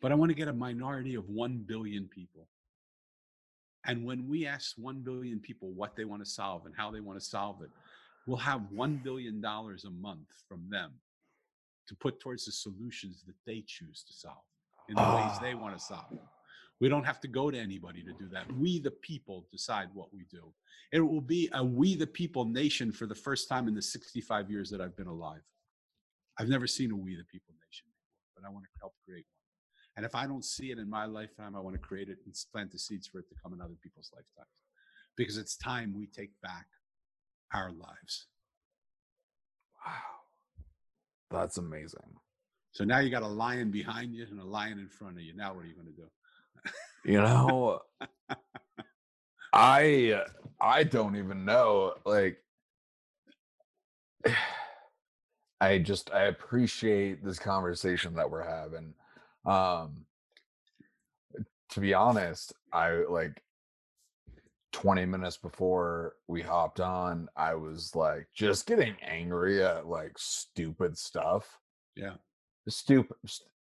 [0.01, 2.49] But I want to get a minority of 1 billion people.
[3.85, 7.01] And when we ask 1 billion people what they want to solve and how they
[7.01, 7.71] want to solve it,
[8.27, 10.93] we'll have $1 billion a month from them
[11.89, 14.45] to put towards the solutions that they choose to solve
[14.89, 15.39] in the ways ah.
[15.43, 16.19] they want to solve.
[16.83, 18.53] We don't have to go to anybody to do that.
[18.59, 20.53] We, the people, decide what we do.
[20.90, 24.51] It will be a we, the people nation for the first time in the 65
[24.51, 25.42] years that I've been alive.
[26.40, 29.25] I've never seen a we, the people nation before, but I want to help create
[29.31, 29.95] one.
[29.97, 32.35] And if I don't see it in my lifetime, I want to create it and
[32.51, 34.51] plant the seeds for it to come in other people's lifetimes.
[35.16, 36.66] Because it's time we take back
[37.55, 38.27] our lives.
[39.87, 39.92] Wow.
[41.31, 42.01] That's amazing.
[42.73, 45.37] So now you got a lion behind you and a lion in front of you.
[45.37, 46.09] Now what are you going to do?
[47.05, 47.81] You know,
[49.53, 50.23] I
[50.61, 51.95] I don't even know.
[52.05, 52.38] Like,
[55.61, 58.95] I just I appreciate this conversation that we're having.
[59.45, 60.07] Um,
[61.71, 63.43] to be honest, I like
[64.73, 70.97] 20 minutes before we hopped on, I was like just getting angry at like stupid
[70.99, 71.59] stuff.
[71.95, 72.15] Yeah.
[72.69, 73.17] Stupid.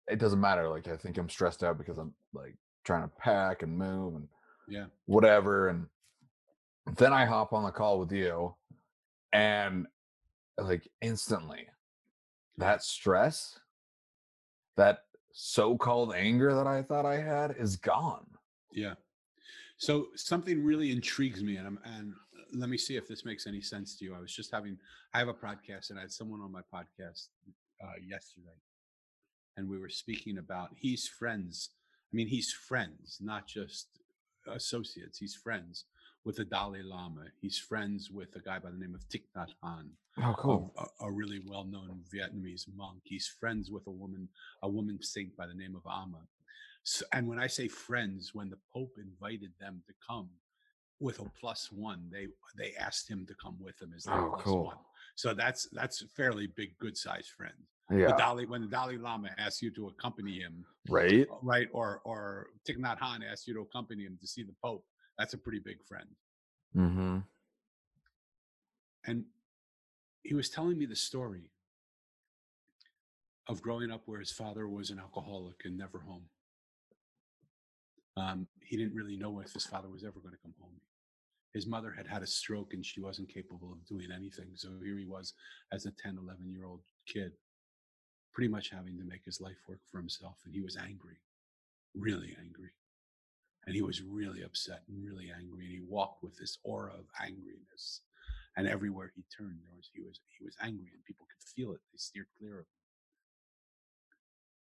[0.09, 0.67] It doesn't matter.
[0.69, 2.55] Like, I think I'm stressed out because I'm like
[2.87, 4.27] trying to pack and move and
[4.67, 4.87] Yeah.
[5.05, 5.67] whatever.
[5.67, 5.87] And
[6.95, 8.55] then I hop on the call with you,
[9.33, 9.85] and
[10.57, 11.67] like instantly,
[12.57, 13.59] that stress,
[14.77, 18.25] that so called anger that I thought I had is gone.
[18.71, 18.95] Yeah.
[19.77, 22.13] So something really intrigues me, and I'm, and
[22.53, 24.15] let me see if this makes any sense to you.
[24.15, 24.79] I was just having,
[25.13, 27.27] I have a podcast, and I had someone on my podcast
[27.83, 28.57] uh, yesterday,
[29.57, 31.71] and we were speaking about he's friends.
[32.11, 33.87] I mean, he's friends, not just
[34.47, 35.17] associates.
[35.19, 35.85] He's friends
[36.23, 37.25] with the Dalai Lama.
[37.41, 39.89] He's friends with a guy by the name of Thich Nhat Hanh
[40.19, 42.99] Oh, a, a really well-known Vietnamese monk.
[43.03, 44.27] He's friends with a woman,
[44.63, 46.21] a woman saint by the name of Amma.
[46.83, 50.29] So, and when I say friends, when the Pope invited them to come
[50.99, 54.29] with a plus one, they they asked him to come with them as their Oh,
[54.31, 54.65] plus cool.
[54.65, 54.77] one.
[55.17, 57.55] So that's that's a fairly big, good sized friend.
[57.89, 58.07] Yeah.
[58.09, 61.25] The Dalai, when the Dalai Lama asks you to accompany him, Right.
[61.41, 64.85] right, or or Thich Nhat Hanh asks you to accompany him to see the Pope,
[65.17, 66.07] that's a pretty big friend.
[66.75, 67.19] Mm-hmm.
[69.05, 69.23] and
[70.23, 71.49] he was telling me the story
[73.47, 76.25] of growing up where his father was an alcoholic and never home.
[78.17, 80.79] Um, he didn't really know if his father was ever going to come home.
[81.57, 84.51] His mother had had a stroke and she wasn't capable of doing anything.
[84.53, 85.33] So here he was
[85.73, 87.31] as a 10, 11 year old kid,
[88.31, 90.35] pretty much having to make his life work for himself.
[90.45, 91.17] And he was angry,
[91.95, 92.69] really angry.
[93.65, 95.65] And he was really upset and really angry.
[95.65, 98.01] And he walked with this aura of angriness.
[98.55, 101.73] And everywhere he turned, there was he was he was angry, and people could feel
[101.73, 101.81] it.
[101.91, 102.77] They steered clear of him.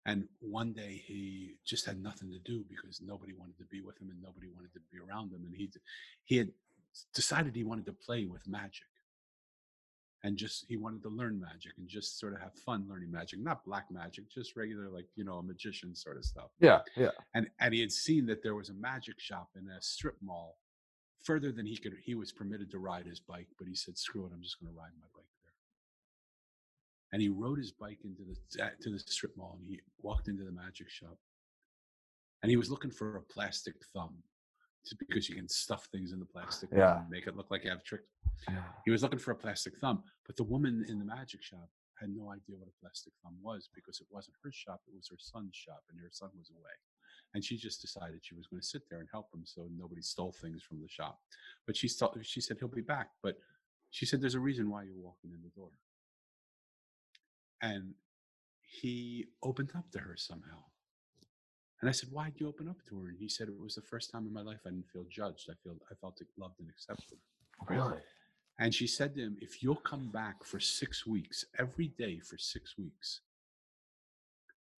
[0.05, 3.99] And one day he just had nothing to do because nobody wanted to be with
[3.99, 5.43] him and nobody wanted to be around him.
[5.43, 5.69] And he
[6.23, 6.51] he had
[7.13, 8.88] decided he wanted to play with magic.
[10.23, 13.39] And just he wanted to learn magic and just sort of have fun learning magic,
[13.39, 16.49] not black magic, just regular like you know a magician sort of stuff.
[16.60, 17.12] Yeah, yeah.
[17.36, 20.58] And and he had seen that there was a magic shop in a strip mall
[21.21, 24.25] further than he could he was permitted to ride his bike, but he said, "Screw
[24.25, 25.53] it, I'm just going to ride my bike." There.
[27.12, 30.43] And he rode his bike into the to the strip mall and he walked into
[30.43, 31.19] the magic shop
[32.45, 34.13] and he was looking for a plastic thumb
[34.93, 36.99] because you can stuff things in the plastic yeah.
[36.99, 38.05] and make it look like you have tricks.
[38.47, 38.61] Yeah.
[38.85, 41.69] He was looking for a plastic thumb, but the woman in the magic shop
[41.99, 45.07] had no idea what a plastic thumb was because it wasn't her shop; it was
[45.09, 46.75] her son's shop, and her son was away.
[47.33, 50.01] And she just decided she was going to sit there and help him so nobody
[50.01, 51.19] stole things from the shop.
[51.65, 53.09] But she, st- she said he'll be back.
[53.21, 53.35] But
[53.91, 55.71] she said there's a reason why you're walking in the door
[57.65, 57.93] and
[58.61, 60.63] he opened up to her somehow.
[61.85, 63.75] And I said, "Why did you open up to her?" And he said, "It was
[63.75, 65.51] the first time in my life I didn't feel judged.
[65.51, 67.19] I feel I felt loved and accepted."
[67.69, 68.01] Really?
[68.57, 72.39] And she said to him, "If you'll come back for six weeks, every day for
[72.39, 73.21] six weeks,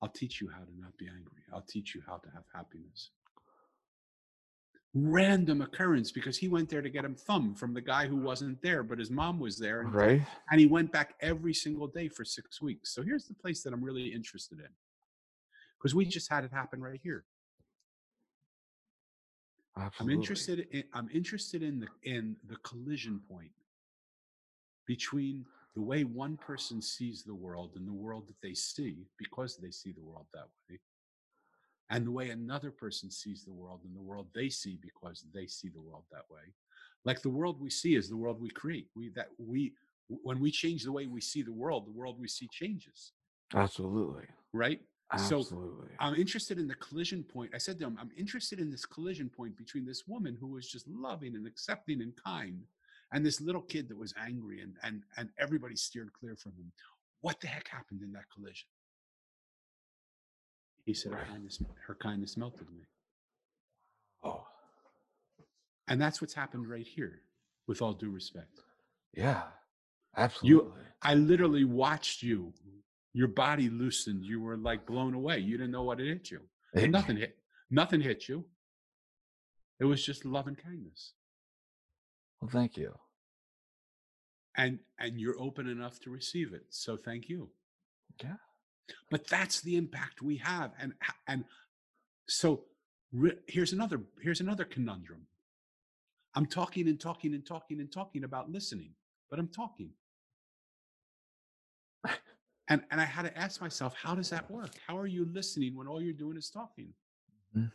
[0.02, 1.44] I'll teach you how to not be angry.
[1.54, 3.12] I'll teach you how to have happiness."
[4.94, 8.60] random occurrence because he went there to get him thumb from the guy who wasn't
[8.64, 9.82] there, but his mom was there.
[9.82, 10.22] And, right.
[10.50, 12.96] And he went back every single day for six weeks.
[12.96, 14.70] So here's the place that I'm really interested in
[15.78, 16.12] because we mm-hmm.
[16.12, 17.26] just had it happen right here.
[19.78, 20.14] Absolutely.
[20.14, 23.52] I'm interested in I'm interested in the in the collision point
[24.88, 29.58] between the way one person sees the world and the world that they see because
[29.58, 30.80] they see the world that way
[31.90, 35.46] and the way another person sees the world and the world they see because they
[35.46, 36.54] see the world that way.
[37.06, 38.88] Like the world we see is the world we create.
[38.96, 39.74] We that we
[40.10, 43.14] when we change the way we see the world the world we see changes.
[43.54, 44.26] Absolutely.
[44.54, 44.82] Right
[45.14, 48.70] absolutely so i'm interested in the collision point i said to him i'm interested in
[48.70, 52.64] this collision point between this woman who was just loving and accepting and kind
[53.14, 56.72] and this little kid that was angry and and and everybody steered clear from him
[57.22, 58.68] what the heck happened in that collision
[60.88, 62.84] he said, her kindness, her kindness melted me.
[64.24, 64.48] Oh.
[65.90, 67.24] And that's what's happened right here,
[67.68, 68.62] with all due respect.
[69.14, 69.44] Yeah,
[70.16, 70.70] absolutely.
[70.70, 72.54] You, I literally watched you.
[73.18, 74.24] Your body loosened.
[74.24, 75.40] You were like blown away.
[75.40, 76.42] You didn't know what had hit you.
[76.76, 77.38] Eh, it, nothing hit.
[77.70, 78.46] Nothing hit you.
[79.80, 81.14] It was just love and kindness.
[82.42, 82.94] Well, thank you.
[84.56, 86.66] And and you're open enough to receive it.
[86.70, 87.50] So thank you.
[88.24, 88.36] Yeah
[89.10, 90.94] but that's the impact we have and
[91.28, 91.44] and
[92.28, 92.64] so
[93.12, 95.28] re- here's another here's another conundrum
[96.36, 98.92] i'm talking and talking and talking and talking about listening
[99.30, 99.92] but i'm talking
[102.70, 105.76] and and i had to ask myself how does that work how are you listening
[105.76, 106.94] when all you're doing is talking
[107.56, 107.68] mm-hmm.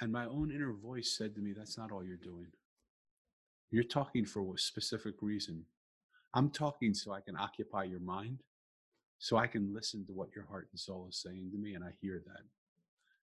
[0.00, 2.46] and my own inner voice said to me that's not all you're doing
[3.70, 5.64] you're talking for a specific reason
[6.34, 8.38] i'm talking so i can occupy your mind
[9.18, 11.84] so I can listen to what your heart and soul is saying to me, and
[11.84, 12.42] I hear that.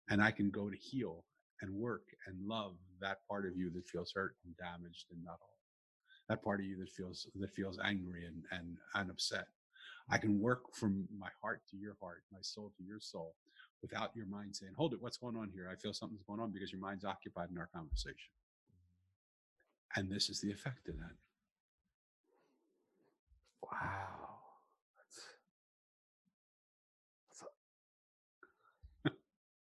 [0.09, 1.23] And I can go to heal
[1.61, 5.37] and work and love that part of you that feels hurt and damaged and not
[5.41, 5.59] all.
[6.29, 9.45] That part of you that feels that feels angry and and, and upset.
[10.09, 13.35] I can work from my heart to your heart, my soul to your soul,
[13.81, 15.69] without your mind saying, Hold it, what's going on here?
[15.71, 18.31] I feel something's going on because your mind's occupied in our conversation.
[19.95, 21.15] And this is the effect of that.
[23.71, 24.23] Wow.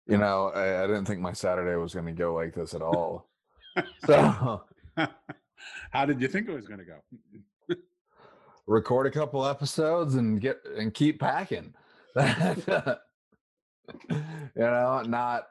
[0.07, 2.82] You know, I, I didn't think my Saturday was going to go like this at
[2.84, 3.28] all.
[4.05, 4.61] so,
[5.91, 6.99] how did you think it was going to go?
[8.68, 11.74] Record a couple episodes and get and keep packing.
[12.16, 12.95] you
[14.55, 15.47] know, not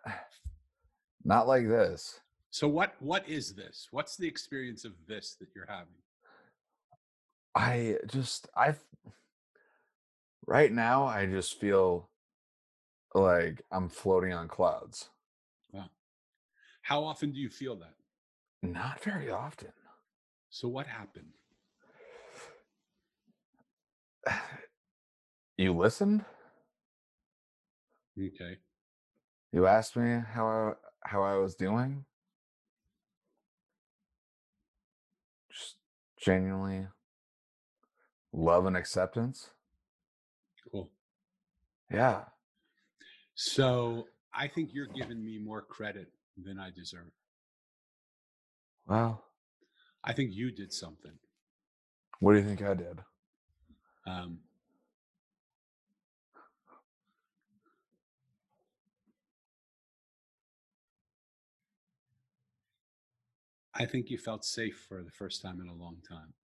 [1.25, 2.21] not like this.
[2.51, 3.89] So what what is this?
[3.91, 5.95] What's the experience of this that you're having?
[7.55, 8.75] I just I
[10.47, 12.11] right now I just feel
[13.15, 15.09] like I'm floating on clouds.
[15.73, 15.91] Wow.
[16.83, 17.95] How often do you feel that?
[18.63, 19.73] Not very often.
[20.51, 21.35] So what happened?
[25.65, 26.27] You listened?
[28.19, 28.59] Okay.
[29.51, 30.73] You asked me how I
[31.09, 32.05] how I was doing.
[35.51, 35.77] Just
[36.23, 36.89] genuinely
[38.31, 39.53] love and acceptance.
[40.71, 40.91] Cool.
[41.91, 42.25] Yeah.
[43.35, 44.05] So
[44.35, 47.11] I think you're giving me more credit than I deserve.
[48.87, 49.25] Well,
[50.05, 51.13] I think you did something.
[52.21, 53.01] what do you think I did?
[54.07, 54.41] Um,
[63.77, 66.35] I think you felt safe for the first time in a long time.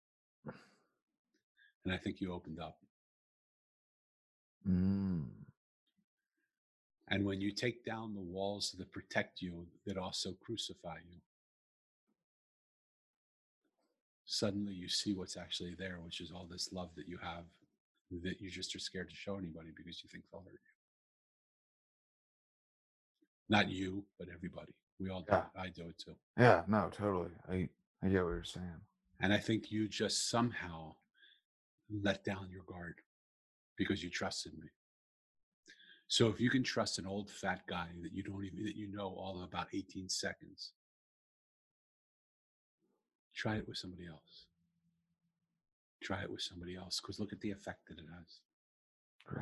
[1.84, 2.78] And I think you opened up.
[4.68, 5.26] Mm.
[7.08, 11.18] And when you take down the walls that protect you, that also crucify you,
[14.26, 17.44] suddenly you see what's actually there, which is all this love that you have
[18.22, 20.58] that you just are scared to show anybody because you think they'll hurt you.
[23.48, 24.72] Not you, but everybody.
[25.00, 25.46] We all do Yeah.
[25.46, 25.58] it.
[25.58, 26.14] I do it too.
[26.36, 27.30] Yeah, no, totally.
[27.48, 27.68] I
[28.02, 28.80] I get what you're saying.
[29.20, 30.96] And I think you just somehow
[31.90, 33.00] let down your guard
[33.76, 34.68] because you trusted me.
[36.08, 38.88] So if you can trust an old fat guy that you don't even that you
[38.88, 40.72] know all about 18 seconds,
[43.34, 44.46] try it with somebody else.
[46.02, 48.40] Try it with somebody else because look at the effect that it has.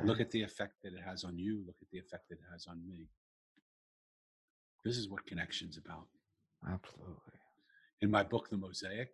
[0.05, 1.63] Look at the effect that it has on you.
[1.65, 3.09] Look at the effect that it has on me.
[4.83, 6.07] This is what connection's about.
[6.67, 7.33] Absolutely.
[8.01, 9.09] In my book, The Mosaic,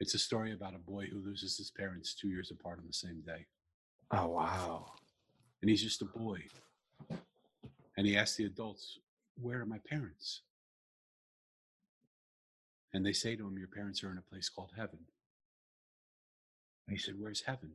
[0.00, 2.92] it's a story about a boy who loses his parents two years apart on the
[2.92, 3.46] same day.
[4.10, 4.92] Oh wow.
[5.60, 6.40] And he's just a boy.
[7.96, 8.98] And he asks the adults,
[9.40, 10.42] Where are my parents?
[12.92, 14.98] And they say to him, Your parents are in a place called heaven.
[16.86, 17.70] And he said, Where's heaven?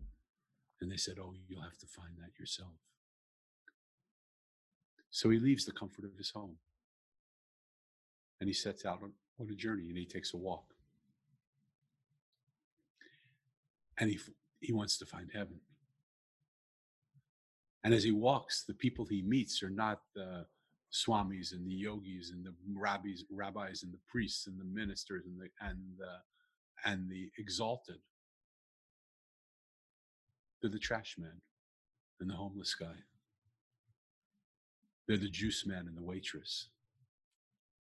[0.82, 2.76] And they said, Oh, you'll have to find that yourself.
[5.18, 6.58] So he leaves the comfort of his home.
[8.40, 10.76] And he sets out on, on a journey and he takes a walk.
[13.98, 14.20] And he,
[14.60, 15.60] he wants to find heaven.
[17.84, 20.46] And as he walks, the people he meets are not the
[20.94, 25.42] swamis and the yogis and the rabbis, rabbis and the priests and the ministers and
[25.42, 28.02] the and the and the exalted.
[30.62, 31.42] They're the trash man
[32.20, 32.98] and the homeless guy.
[35.08, 36.68] They're the juice man and the waitress.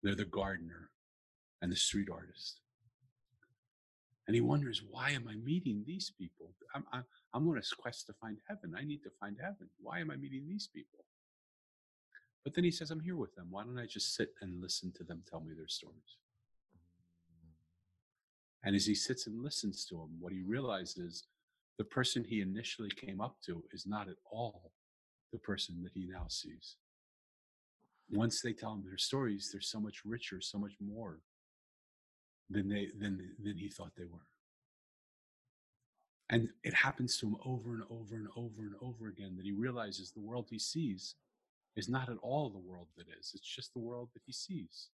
[0.03, 0.91] They're the gardener
[1.61, 2.61] and the street artist.
[4.27, 6.53] And he wonders, why am I meeting these people?
[6.75, 8.75] I'm, I'm, I'm on a quest to find heaven.
[8.79, 9.71] I need to find heaven.
[9.81, 11.05] Why am I meeting these people?
[12.45, 13.47] But then he says, I'm here with them.
[13.51, 16.19] Why don't I just sit and listen to them tell me their stories?
[18.65, 21.25] And as he sits and listens to them, what he realizes
[21.79, 24.73] the person he initially came up to is not at all
[25.33, 26.77] the person that he now sees.
[28.11, 31.21] Once they tell him their stories, they're so much richer, so much more
[32.51, 34.27] than they than than he thought they were.
[36.31, 39.53] And it happens to him over and over and over and over again that he
[39.53, 41.15] realizes the world he sees
[41.77, 43.33] is not at all the world that is.
[43.35, 44.89] It's just the world that he sees.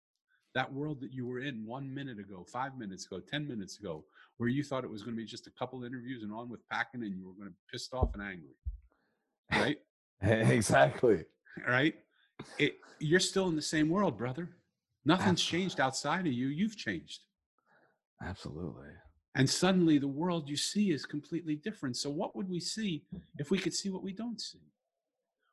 [0.55, 4.05] That world that you were in one minute ago, five minutes ago, 10 minutes ago,
[4.39, 6.69] where you thought it was going to be just a couple interviews and on with
[6.69, 8.57] packing and you were going to be pissed off and angry.
[9.53, 9.79] Right?
[10.23, 11.25] exactly.
[11.67, 11.95] right?
[12.59, 14.49] It, you're still in the same world, brother.
[15.05, 16.49] Nothing's changed outside of you.
[16.49, 17.21] You've changed.
[18.23, 18.89] Absolutely.
[19.35, 21.97] And suddenly the world you see is completely different.
[21.97, 23.05] So, what would we see
[23.39, 24.61] if we could see what we don't see?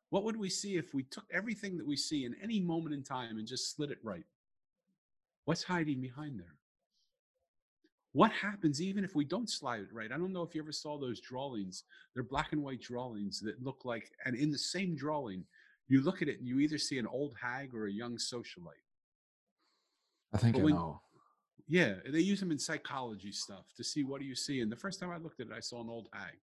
[0.09, 3.03] What would we see if we took everything that we see in any moment in
[3.03, 4.23] time and just slid it right?
[5.45, 6.55] What's hiding behind there?
[8.13, 10.11] What happens even if we don't slide it right?
[10.11, 11.83] I don't know if you ever saw those drawings.
[12.13, 15.43] They're black and white drawings that look like, and in the same drawing,
[15.87, 18.83] you look at it and you either see an old hag or a young socialite.
[20.33, 21.01] I think But I when- know.
[21.69, 24.61] Yeah, they use them in psychology stuff to see what do you see.
[24.61, 26.39] And the first time I looked at it, I saw an old hag.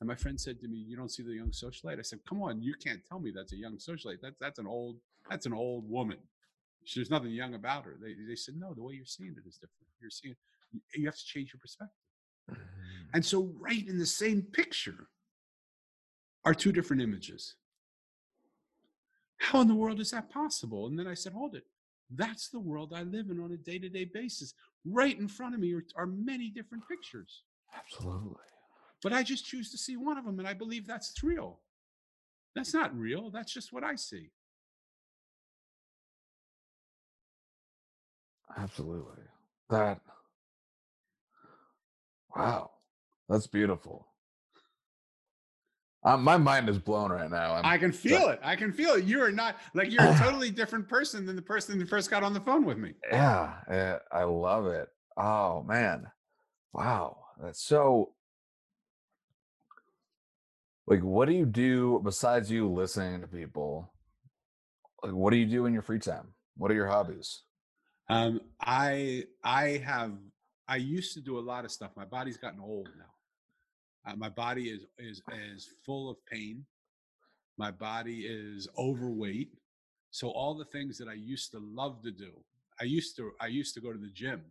[0.00, 2.42] And my friend said to me, "You don't see the young socialite?" I said, "Come
[2.42, 4.20] on, you can't tell me that's a young socialite.
[4.22, 6.18] That's that's an old that's an old woman.
[6.94, 9.58] There's nothing young about her." They they said, "No, the way you're seeing it is
[9.58, 9.86] different.
[10.00, 10.34] You're seeing
[10.94, 11.94] you have to change your perspective."
[12.50, 13.10] Mm-hmm.
[13.14, 15.08] And so, right in the same picture
[16.44, 17.56] are two different images.
[19.42, 20.86] How in the world is that possible?
[20.86, 21.64] And then I said, hold it.
[22.14, 24.54] That's the world I live in on a day to day basis.
[24.84, 27.42] Right in front of me are, are many different pictures,
[27.76, 28.36] Absolutely.
[29.02, 31.58] but I just choose to see one of them and I believe that's real.
[32.54, 33.30] That's not real.
[33.30, 34.30] That's just what I see.
[38.56, 39.24] Absolutely.
[39.70, 40.00] That.
[42.36, 42.70] Wow.
[43.28, 44.06] That's beautiful.
[46.04, 47.54] Uh, my mind is blown right now.
[47.54, 48.40] I'm, I can feel it.
[48.42, 49.04] I can feel it.
[49.04, 52.24] You are not like you're a totally different person than the person that first got
[52.24, 52.94] on the phone with me.
[53.10, 54.88] yeah, yeah, I love it.
[55.16, 56.06] Oh man,
[56.72, 58.14] wow, that's so.
[60.88, 63.92] Like, what do you do besides you listening to people?
[65.04, 66.34] Like, what do you do in your free time?
[66.56, 67.42] What are your hobbies?
[68.08, 70.12] Um, I I have
[70.66, 71.92] I used to do a lot of stuff.
[71.96, 73.11] My body's gotten old now.
[74.04, 76.64] Uh, my body is is is full of pain.
[77.56, 79.50] My body is overweight.
[80.10, 82.32] So all the things that I used to love to do,
[82.80, 84.42] I used to I used to go to the gym.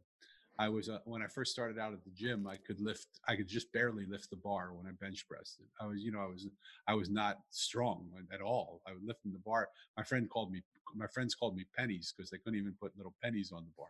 [0.60, 3.36] I was uh, when I first started out at the gym, I could lift I
[3.36, 5.68] could just barely lift the bar when I bench pressed it.
[5.82, 6.47] I was you know I was
[6.88, 8.82] I was not strong at all.
[8.88, 9.70] I was lifting the bar.
[9.97, 10.62] My friend called me
[10.95, 13.88] my friends called me pennies because they couldn't even put little pennies on the bar.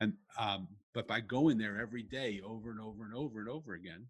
[0.00, 3.74] And um, but by going there every day over and over and over and over
[3.74, 4.06] again,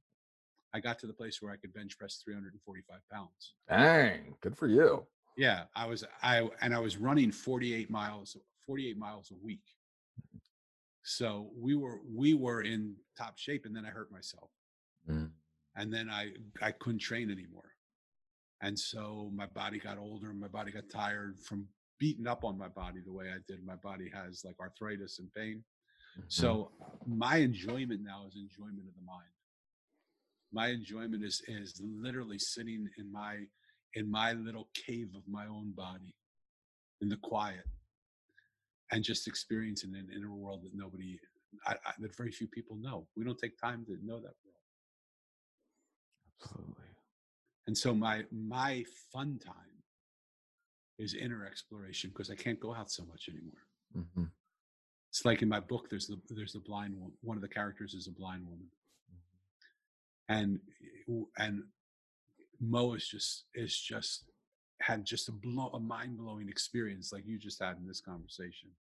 [0.75, 3.55] I got to the place where I could bench press 345 pounds.
[3.69, 5.07] Dang, good for you.
[5.37, 9.63] Yeah, I was I and I was running 48 miles 48 miles a week.
[11.05, 14.51] So we were we were in top shape and then I hurt myself.
[15.09, 15.31] Mm.
[15.77, 17.71] And then I I couldn't train anymore.
[18.61, 21.67] And so my body got older, and my body got tired from
[21.99, 23.65] beating up on my body the way I did.
[23.65, 25.63] My body has like arthritis and pain.
[26.19, 26.25] Mhm.
[26.29, 26.73] So
[27.07, 29.34] my enjoyment now is enjoyment of the mind.
[30.55, 33.39] My enjoyment is is literally sitting in my
[33.95, 36.15] in my little cave of my own body,
[37.03, 37.67] in the quiet,
[38.93, 41.19] and just experiencing an inner world that nobody,
[41.67, 43.07] I, I, that very few people know.
[43.17, 44.63] We don't take time to know that world.
[46.41, 46.91] absolutely.
[47.67, 49.83] And so my my fun time
[50.99, 53.67] is inner exploration because I can't go out so much anymore.
[53.97, 54.31] Mhm.
[55.11, 57.13] It's like in my book, there's the there's the blind one.
[57.23, 58.69] One of the characters is a blind woman,
[60.29, 60.61] and
[61.39, 61.63] and
[62.61, 64.25] Mo is just is just
[64.81, 68.71] had just a blow a mind blowing experience like you just had in this conversation.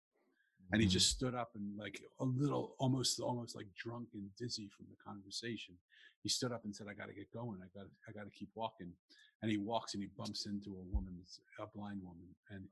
[0.72, 0.92] And he Mhm.
[0.92, 4.96] just stood up and like a little almost almost like drunk and dizzy from the
[4.96, 5.78] conversation.
[6.22, 7.60] He stood up and said, "I got to get going.
[7.62, 8.96] I got I got to keep walking."
[9.42, 11.22] And he walks and he bumps into a woman,
[11.58, 12.68] a blind woman, and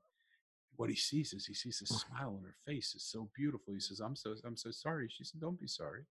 [0.75, 2.95] what he sees is he sees a smile on her face.
[2.95, 3.73] It's so beautiful.
[3.73, 6.05] He says, "I'm so I'm so sorry." She said, "Don't be sorry.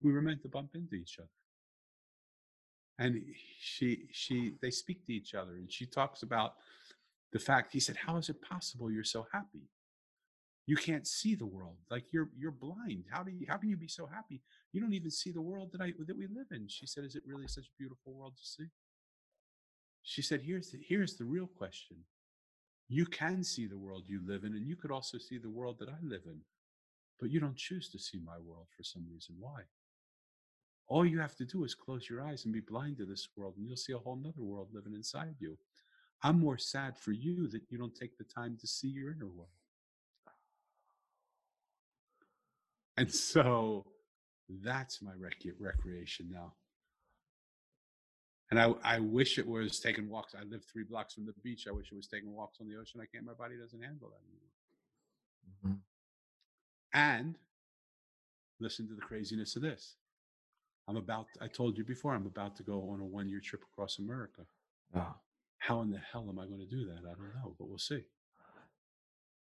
[0.00, 1.28] We were meant to bump into each other."
[3.00, 3.24] And
[3.60, 6.54] she she they speak to each other, and she talks about
[7.32, 7.72] the fact.
[7.72, 9.70] He said, "How is it possible you're so happy?
[10.66, 11.78] You can't see the world.
[11.90, 13.06] Like you're you're blind.
[13.10, 14.42] How do you how can you be so happy?
[14.72, 17.16] You don't even see the world that I that we live in." She said, "Is
[17.16, 18.68] it really such a beautiful world to see?"
[20.02, 22.04] She said, "Here's the here's the real question."
[22.90, 25.78] you can see the world you live in, and you could also see the world
[25.78, 26.40] that I live in.
[27.20, 29.36] But you don't choose to see my world for some reason.
[29.38, 29.62] Why?
[30.90, 33.54] All you have to do is close your eyes and be blind to this world,
[33.56, 35.56] and you'll see a whole nother world living inside you.
[36.24, 39.28] I'm more sad for you that you don't take the time to see your inner
[39.28, 39.48] world.
[42.96, 43.86] And so
[44.48, 46.54] that's my rec- recreation now.
[48.50, 50.34] And I, I wish it was taking walks.
[50.34, 51.66] I live three blocks from the beach.
[51.68, 53.00] I wish it was taking walks on the ocean.
[53.00, 53.24] I can't.
[53.24, 55.76] My body doesn't handle that anymore.
[55.76, 55.80] Mhm.
[56.92, 57.38] And
[58.58, 59.94] listen to the craziness of this.
[60.88, 61.26] I'm about.
[61.40, 62.14] I told you before.
[62.14, 64.42] I'm about to go on a one year trip across America.
[64.94, 65.04] Yeah.
[65.58, 67.00] How in the hell am I going to do that?
[67.06, 68.02] I don't know, but we'll see.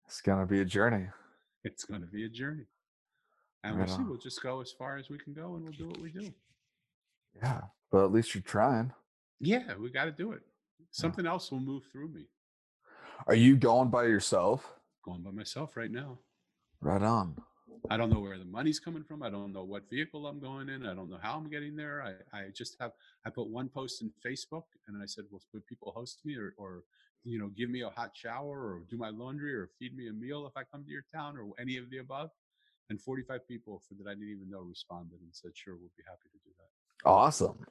[0.06, 1.08] It's gonna be a journey.
[1.64, 2.66] It's going to be a journey,
[3.62, 4.04] and Right we'll see.
[4.04, 6.30] We'll just go as far as we can go, and we'll do what we do.
[7.42, 8.92] Yeah, but at least you're trying.
[9.40, 10.42] Yeah, we got to do it.
[10.90, 12.26] Something else will move through me.
[13.26, 14.74] Are you going by yourself?
[15.04, 16.18] Going by myself right now.
[16.80, 17.36] Right on.
[17.90, 19.22] I don't know where the money's coming from.
[19.22, 20.86] I don't know what vehicle I'm going in.
[20.86, 22.02] I don't know how I'm getting there.
[22.02, 22.92] I, I just have
[23.26, 26.54] I put one post in Facebook and I said, well, would people host me or,
[26.56, 26.84] or
[27.24, 30.12] you know, give me a hot shower or do my laundry or feed me a
[30.12, 32.30] meal if I come to your town or any of the above?
[32.90, 36.04] And 45 people for that I didn't even know responded and said, sure, we'll be
[36.06, 37.08] happy to do that.
[37.08, 37.66] Awesome.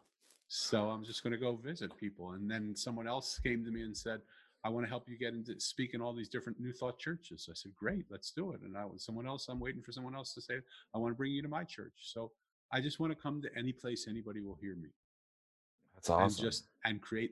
[0.47, 2.31] So I'm just going to go visit people.
[2.31, 4.21] And then someone else came to me and said,
[4.65, 7.47] I want to help you get into speak in all these different New Thought churches.
[7.49, 8.61] I said, great, let's do it.
[8.61, 10.55] And I was someone else, I'm waiting for someone else to say,
[10.95, 11.93] I want to bring you to my church.
[11.99, 12.31] So
[12.71, 14.89] I just want to come to any place anybody will hear me
[15.93, 16.23] That's awesome.
[16.23, 17.31] and just and create.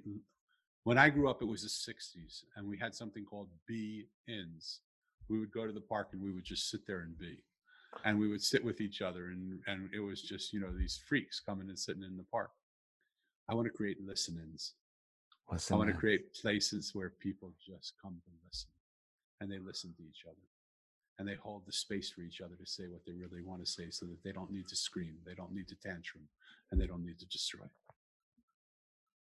[0.84, 4.82] When I grew up, it was the 60s and we had something called be ins.
[5.30, 7.44] We would go to the park and we would just sit there and be.
[8.06, 11.02] And we would sit with each other and, and it was just, you know, these
[11.08, 12.52] freaks coming and sitting in the park.
[13.50, 14.74] I want to create listen-ins.
[15.50, 18.70] Listen, I want to create places where people just come to listen
[19.40, 20.36] and they listen to each other
[21.20, 23.72] and they hold the space for each other to say what they really want to
[23.72, 26.24] say so that they don't need to scream, they don't need to tantrum,
[26.72, 27.66] and they don't need to destroy.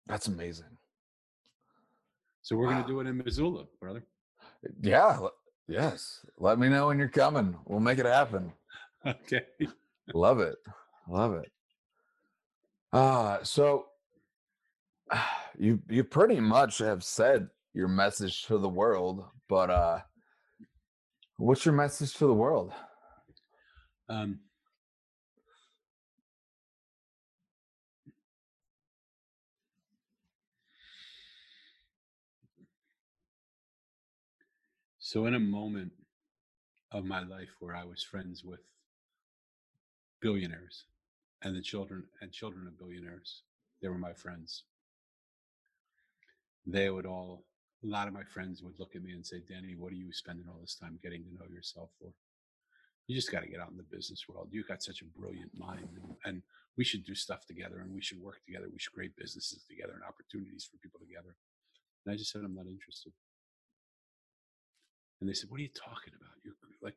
[0.06, 0.78] That's amazing.
[2.42, 2.74] So we're Wow.
[2.82, 4.04] gonna do it in Missoula, brother.
[4.82, 5.20] Yeah.
[5.68, 6.26] Yes.
[6.38, 7.58] Let me know when you're coming.
[7.66, 8.54] We'll make it happen.
[9.06, 9.46] Okay.
[10.14, 10.58] Love it.
[11.08, 11.50] Love it.
[12.92, 13.86] Uh so
[15.60, 20.00] you you pretty much have said your message to the world, but uh
[21.38, 22.74] what's your message to the world?
[24.10, 24.40] Um,
[34.98, 35.92] so, in a moment
[36.92, 38.62] of my life where I was friends with
[40.22, 40.86] billionaires
[41.44, 43.44] and the children and children of billionaires,
[43.82, 44.64] they were my friends.
[46.72, 47.46] They would all,
[47.84, 50.12] a lot of my friends would look at me and say, Danny, what are you
[50.14, 52.12] spending all this time getting to know yourself for?
[53.10, 54.50] you just got to get out in the business world.
[54.52, 56.44] You've got such a brilliant mind, and, and
[56.78, 58.68] we should do stuff together, and we should work together.
[58.72, 61.36] We should create businesses together and opportunities for people together.
[62.06, 63.12] And I just said, I'm not interested.
[65.20, 66.38] And they said, What are you talking about?
[66.44, 66.54] You're
[66.84, 66.96] like,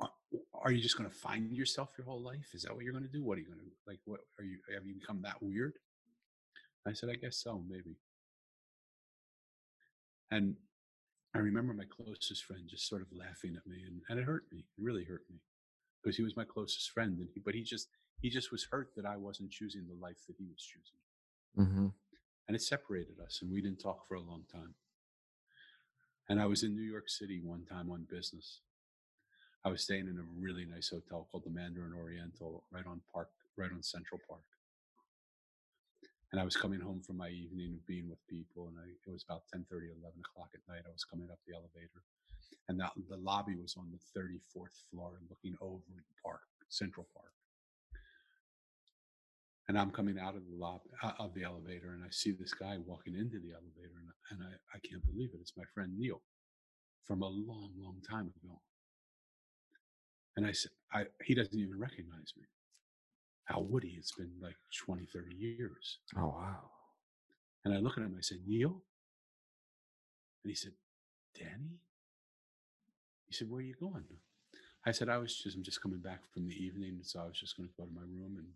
[0.00, 2.54] are- uh, are you just going to find yourself your whole life?
[2.54, 3.24] Is that what you're going to do?
[3.24, 3.98] What are you going to like?
[4.04, 4.58] What are you?
[4.72, 5.74] Have you become that weird?
[6.86, 7.96] I said, I guess so, maybe.
[10.32, 10.56] And
[11.34, 14.44] I remember my closest friend just sort of laughing at me, and, and it hurt
[14.52, 14.60] me.
[14.60, 15.38] It really hurt me
[16.02, 17.88] because he was my closest friend, and he, but he just
[18.22, 20.98] he just was hurt that I wasn't choosing the life that he was choosing,
[21.58, 21.88] Mm-hmm.
[22.48, 24.74] and it separated us, and we didn't talk for a long time.
[26.28, 28.60] And I was in New York City one time on business.
[29.64, 33.30] I was staying in a really nice hotel called the Mandarin Oriental, right on Park,
[33.56, 34.44] right on Central Park.
[36.32, 39.12] And I was coming home from my evening of being with people, and I, it
[39.12, 40.88] was about 10, 11 o'clock at night.
[40.88, 42.00] I was coming up the elevator,
[42.68, 47.32] and the, the lobby was on the 34th floor, looking over the park, Central Park.
[49.68, 52.78] And I'm coming out of the lobby, of the elevator, and I see this guy
[52.84, 55.40] walking into the elevator, and, and I, I can't believe it.
[55.40, 56.22] It's my friend Neil
[57.04, 58.60] from a long, long time ago.
[60.36, 62.44] And I said, I, he doesn't even recognize me.
[63.44, 63.96] How Woody.
[63.98, 65.98] It's been like 20, 30 years.
[66.16, 66.70] Oh wow.
[67.64, 68.82] And I look at him, I said, Neil?
[70.44, 70.72] And he said,
[71.38, 71.80] Danny?
[73.28, 74.04] He said, Where are you going?
[74.84, 76.98] I said, I was just, I'm just coming back from the evening.
[77.02, 78.46] So I was just going to go to my room and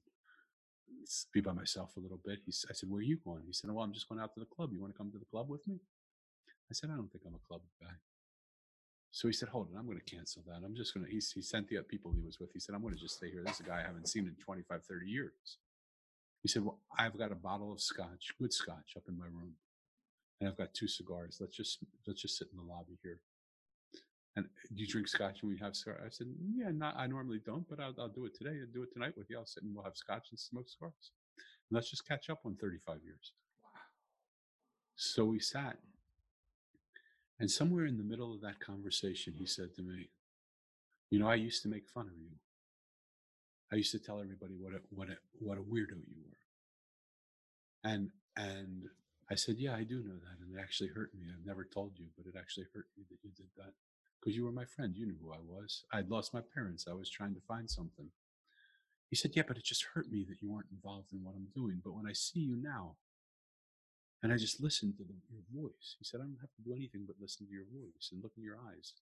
[1.32, 2.40] be by myself a little bit.
[2.44, 3.42] He, I said, Where are you going?
[3.46, 4.70] He said, Well, I'm just going out to the club.
[4.72, 5.80] You want to come to the club with me?
[6.70, 7.94] I said, I don't think I'm a club guy.
[9.16, 10.60] So he said, Hold on, I'm going to cancel that.
[10.62, 12.52] I'm just going to, he, he sent the uh, people he was with.
[12.52, 13.42] He said, I'm going to just stay here.
[13.42, 15.32] This is a guy I haven't seen in 25, 30 years.
[16.42, 19.54] He said, Well, I've got a bottle of scotch, good scotch, up in my room.
[20.38, 21.38] And I've got two cigars.
[21.40, 23.20] Let's just let's just sit in the lobby here.
[24.36, 25.98] And uh, do you drink scotch when we have cigar?
[26.04, 28.58] I said, Yeah, not I normally don't, but I'll, I'll do it today.
[28.60, 29.38] I'll do it tonight with you.
[29.38, 31.12] I'll sit and we'll have scotch and smoke cigars.
[31.70, 33.32] And let's just catch up on 35 years.
[33.62, 33.80] Wow.
[34.96, 35.78] So we sat.
[37.38, 40.08] And somewhere in the middle of that conversation, he said to me,
[41.10, 42.30] You know, I used to make fun of you.
[43.72, 47.90] I used to tell everybody what a what a what a weirdo you were.
[47.90, 48.84] And and
[49.30, 50.38] I said, Yeah, I do know that.
[50.40, 51.26] And it actually hurt me.
[51.28, 53.72] I've never told you, but it actually hurt me that you did that.
[54.20, 54.96] Because you were my friend.
[54.96, 55.84] You knew who I was.
[55.92, 56.86] I'd lost my parents.
[56.90, 58.08] I was trying to find something.
[59.10, 61.48] He said, Yeah, but it just hurt me that you weren't involved in what I'm
[61.54, 61.80] doing.
[61.84, 62.96] But when I see you now,
[64.22, 67.04] and I just listened to your voice, he said, I don't have to do anything
[67.06, 68.92] but listen to your voice and look in your eyes.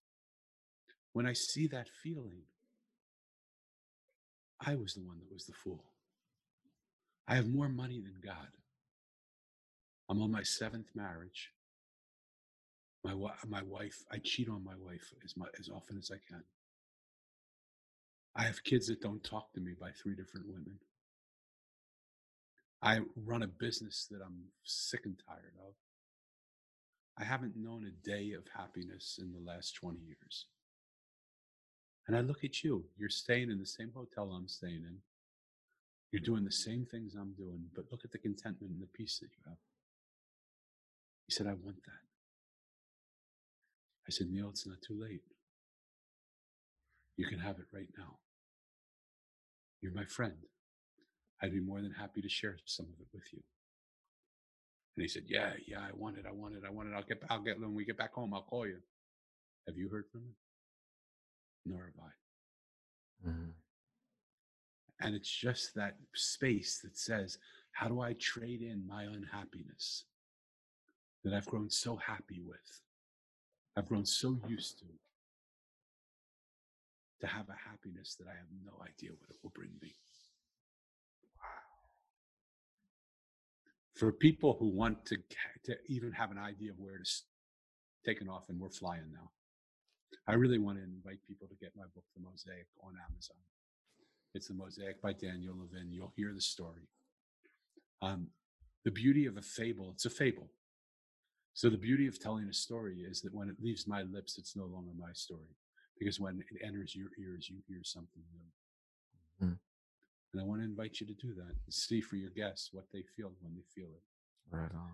[1.13, 2.43] When I see that feeling,
[4.59, 5.83] I was the one that was the fool.
[7.27, 8.49] I have more money than God.
[10.09, 11.51] I'm on my seventh marriage.
[13.03, 13.13] My,
[13.47, 16.43] my wife, I cheat on my wife as, as often as I can.
[18.35, 20.79] I have kids that don't talk to me by three different women.
[22.85, 25.73] I run a business that I'm sick and tired of.
[27.17, 30.45] I haven't known a day of happiness in the last 20 years.
[32.07, 32.85] And I look at you.
[32.95, 34.99] You're staying in the same hotel I'm staying in.
[36.11, 39.17] You're doing the same things I'm doing, but look at the contentment and the peace
[39.19, 39.57] that you have.
[41.25, 42.05] He said, I want that.
[44.07, 45.23] I said, Neil, it's not too late.
[47.17, 48.19] You can have it right now.
[49.81, 50.35] You're my friend.
[51.41, 53.41] I'd be more than happy to share some of it with you.
[54.95, 56.25] And he said, Yeah, yeah, I want it.
[56.27, 56.63] I want it.
[56.65, 56.95] I want it.
[56.95, 58.77] I'll get I'll get when we get back home, I'll call you.
[59.67, 60.35] Have you heard from him?
[61.65, 63.29] Nor have I.
[63.29, 63.53] Mhm.
[65.01, 67.37] And it's just that space that says,
[67.71, 70.05] How do I trade in my unhappiness
[71.23, 72.81] that I've grown so happy with?
[73.75, 74.85] I've grown so used to
[77.21, 79.95] to have a happiness that I have no idea what it will bring me.
[83.95, 85.17] For people who want to
[85.63, 87.05] to even have an idea of where to
[88.05, 89.31] taking off, and we're flying now.
[90.27, 93.37] I really want to invite people to get my book, The Mosaic, on Amazon.
[94.33, 95.91] It's The Mosaic by Daniel Levin.
[95.91, 96.87] You'll hear the story.
[98.01, 98.27] Um,
[98.83, 100.51] the beauty of a fable, it's a fable.
[101.53, 104.55] So the beauty of telling a story is that when it leaves my lips, it's
[104.55, 105.55] no longer my story.
[105.97, 109.47] Because when it enters your ears, you hear something new.
[109.47, 109.59] Mhm.
[110.35, 111.47] And I want to invite you to do that.
[111.47, 114.03] and See for your guests what they feel when they feel it.
[114.51, 114.91] Right on.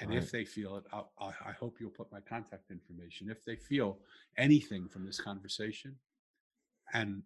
[0.00, 0.22] And Right.
[0.22, 3.30] if they feel it, I'll, I I hope you'll put my contact information.
[3.30, 3.98] If they feel
[4.36, 5.96] anything from this conversation
[6.92, 7.22] and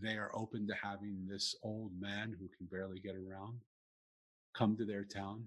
[0.00, 3.60] they are open to having this old man who can barely get around
[4.54, 5.46] come to their town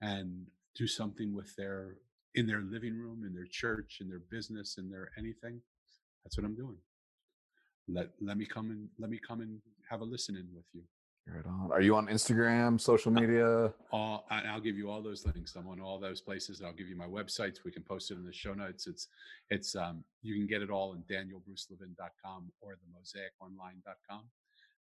[0.00, 1.98] and do something with their
[2.34, 5.62] in their living room, in their church, in their business, in their anything,
[6.24, 6.78] that's what I'm doing.
[7.88, 9.60] Let let me come and let me come and
[9.90, 10.82] have a listen in with you.
[11.26, 11.70] Right on.
[11.70, 13.72] Are you on Instagram, social media?
[13.92, 15.54] all I'll give you all those links.
[15.54, 16.62] I'm on all those places.
[16.62, 17.58] I'll give you my websites.
[17.64, 18.86] We can post it in the show notes.
[18.86, 19.08] It's
[19.50, 24.22] it's um you can get it all in danielbrucelevin.com or the mosaiconline.com.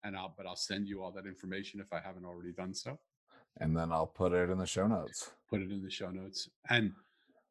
[0.03, 2.97] And I'll but I'll send you all that information if I haven't already done so.
[3.59, 5.31] And then I'll put it in the show notes.
[5.49, 6.49] Put it in the show notes.
[6.69, 6.93] And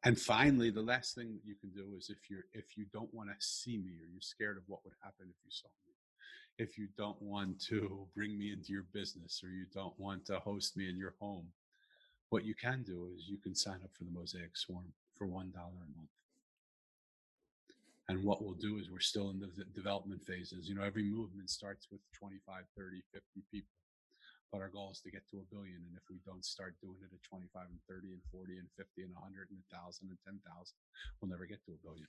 [0.03, 3.13] and finally, the last thing that you can do is if you're if you don't
[3.13, 5.93] want to see me or you're scared of what would happen if you saw me,
[6.57, 10.39] if you don't want to bring me into your business or you don't want to
[10.39, 11.45] host me in your home,
[12.29, 15.51] what you can do is you can sign up for the Mosaic Swarm for one
[15.51, 16.09] dollar a month.
[18.09, 20.67] And what we'll do is we're still in the development phases.
[20.67, 23.80] You know, every movement starts with 25, 30, 50 people.
[24.51, 25.79] But our goal is to get to a billion.
[25.87, 29.03] And if we don't start doing it at 25 and 30 and 40 and 50
[29.07, 30.43] and 100 and 1,000 and 10,000,
[31.21, 32.07] we'll never get to a billion.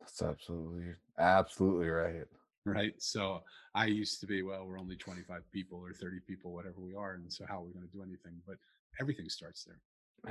[0.00, 2.24] That's absolutely, absolutely right.
[2.66, 2.94] Right.
[2.96, 3.42] So
[3.74, 7.12] I used to be, well, we're only 25 people or 30 people, whatever we are.
[7.14, 8.40] And so how are we going to do anything?
[8.46, 8.56] But
[9.00, 9.80] everything starts there.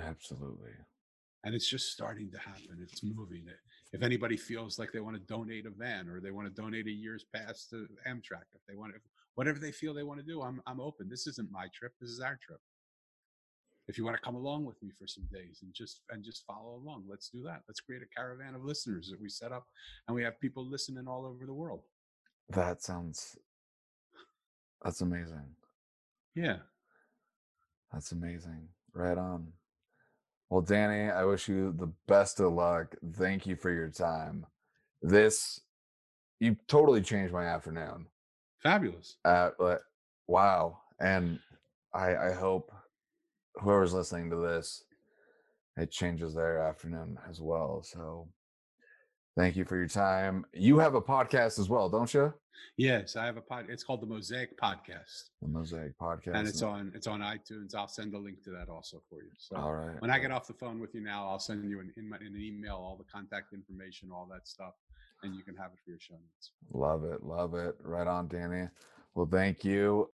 [0.03, 0.73] Absolutely.
[1.43, 2.79] and it's just starting to happen.
[2.81, 3.43] It's moving.
[3.47, 3.59] It.
[3.91, 6.87] If anybody feels like they want to donate a van or they want to donate
[6.87, 8.99] a year's pass to Amtrak, if they want to,
[9.35, 11.09] whatever they feel they want to do, I'm I'm open.
[11.09, 11.93] This isn't my trip.
[11.99, 12.59] This is our trip.
[13.87, 16.45] If you want to come along with me for some days and just and just
[16.45, 17.61] follow along, let's do that.
[17.67, 19.65] Let's create a caravan of listeners that we set up,
[20.07, 21.81] and we have people listening all over the world.
[22.49, 23.37] That sounds,
[24.83, 25.55] that's amazing.
[26.35, 26.57] Yeah.
[27.91, 28.69] That's amazing.
[28.93, 29.53] Right on.
[30.49, 32.95] Well, Danny, I wish you the best of luck.
[33.13, 34.45] Thank you for your time.
[35.01, 35.59] This,
[36.39, 38.07] you totally changed my afternoon.
[38.63, 39.17] Fabulous.
[39.25, 39.81] Uh, but
[40.27, 40.79] wow.
[40.99, 41.39] And
[41.93, 42.71] I, I hope
[43.55, 44.83] whoever's listening to this,
[45.77, 47.83] it changes their afternoon as well.
[47.83, 48.29] So
[49.37, 50.45] thank you for your time.
[50.53, 52.33] You have a podcast as well, don't you?
[52.77, 53.65] Yes, I have a pod.
[53.69, 56.35] It's called the Mosaic Podcast, The Mosaic Podcast.
[56.35, 57.75] and it's on it's on iTunes.
[57.75, 59.29] I'll send a link to that also for you.
[59.37, 59.99] So All right.
[59.99, 62.17] when I get off the phone with you now, I'll send you an, in, my,
[62.17, 64.73] in an email all the contact information, all that stuff,
[65.23, 66.51] and you can have it for your show notes.
[66.73, 67.23] Love it.
[67.23, 67.75] Love it.
[67.83, 68.67] Right on, Danny.
[69.15, 70.09] Well, thank you.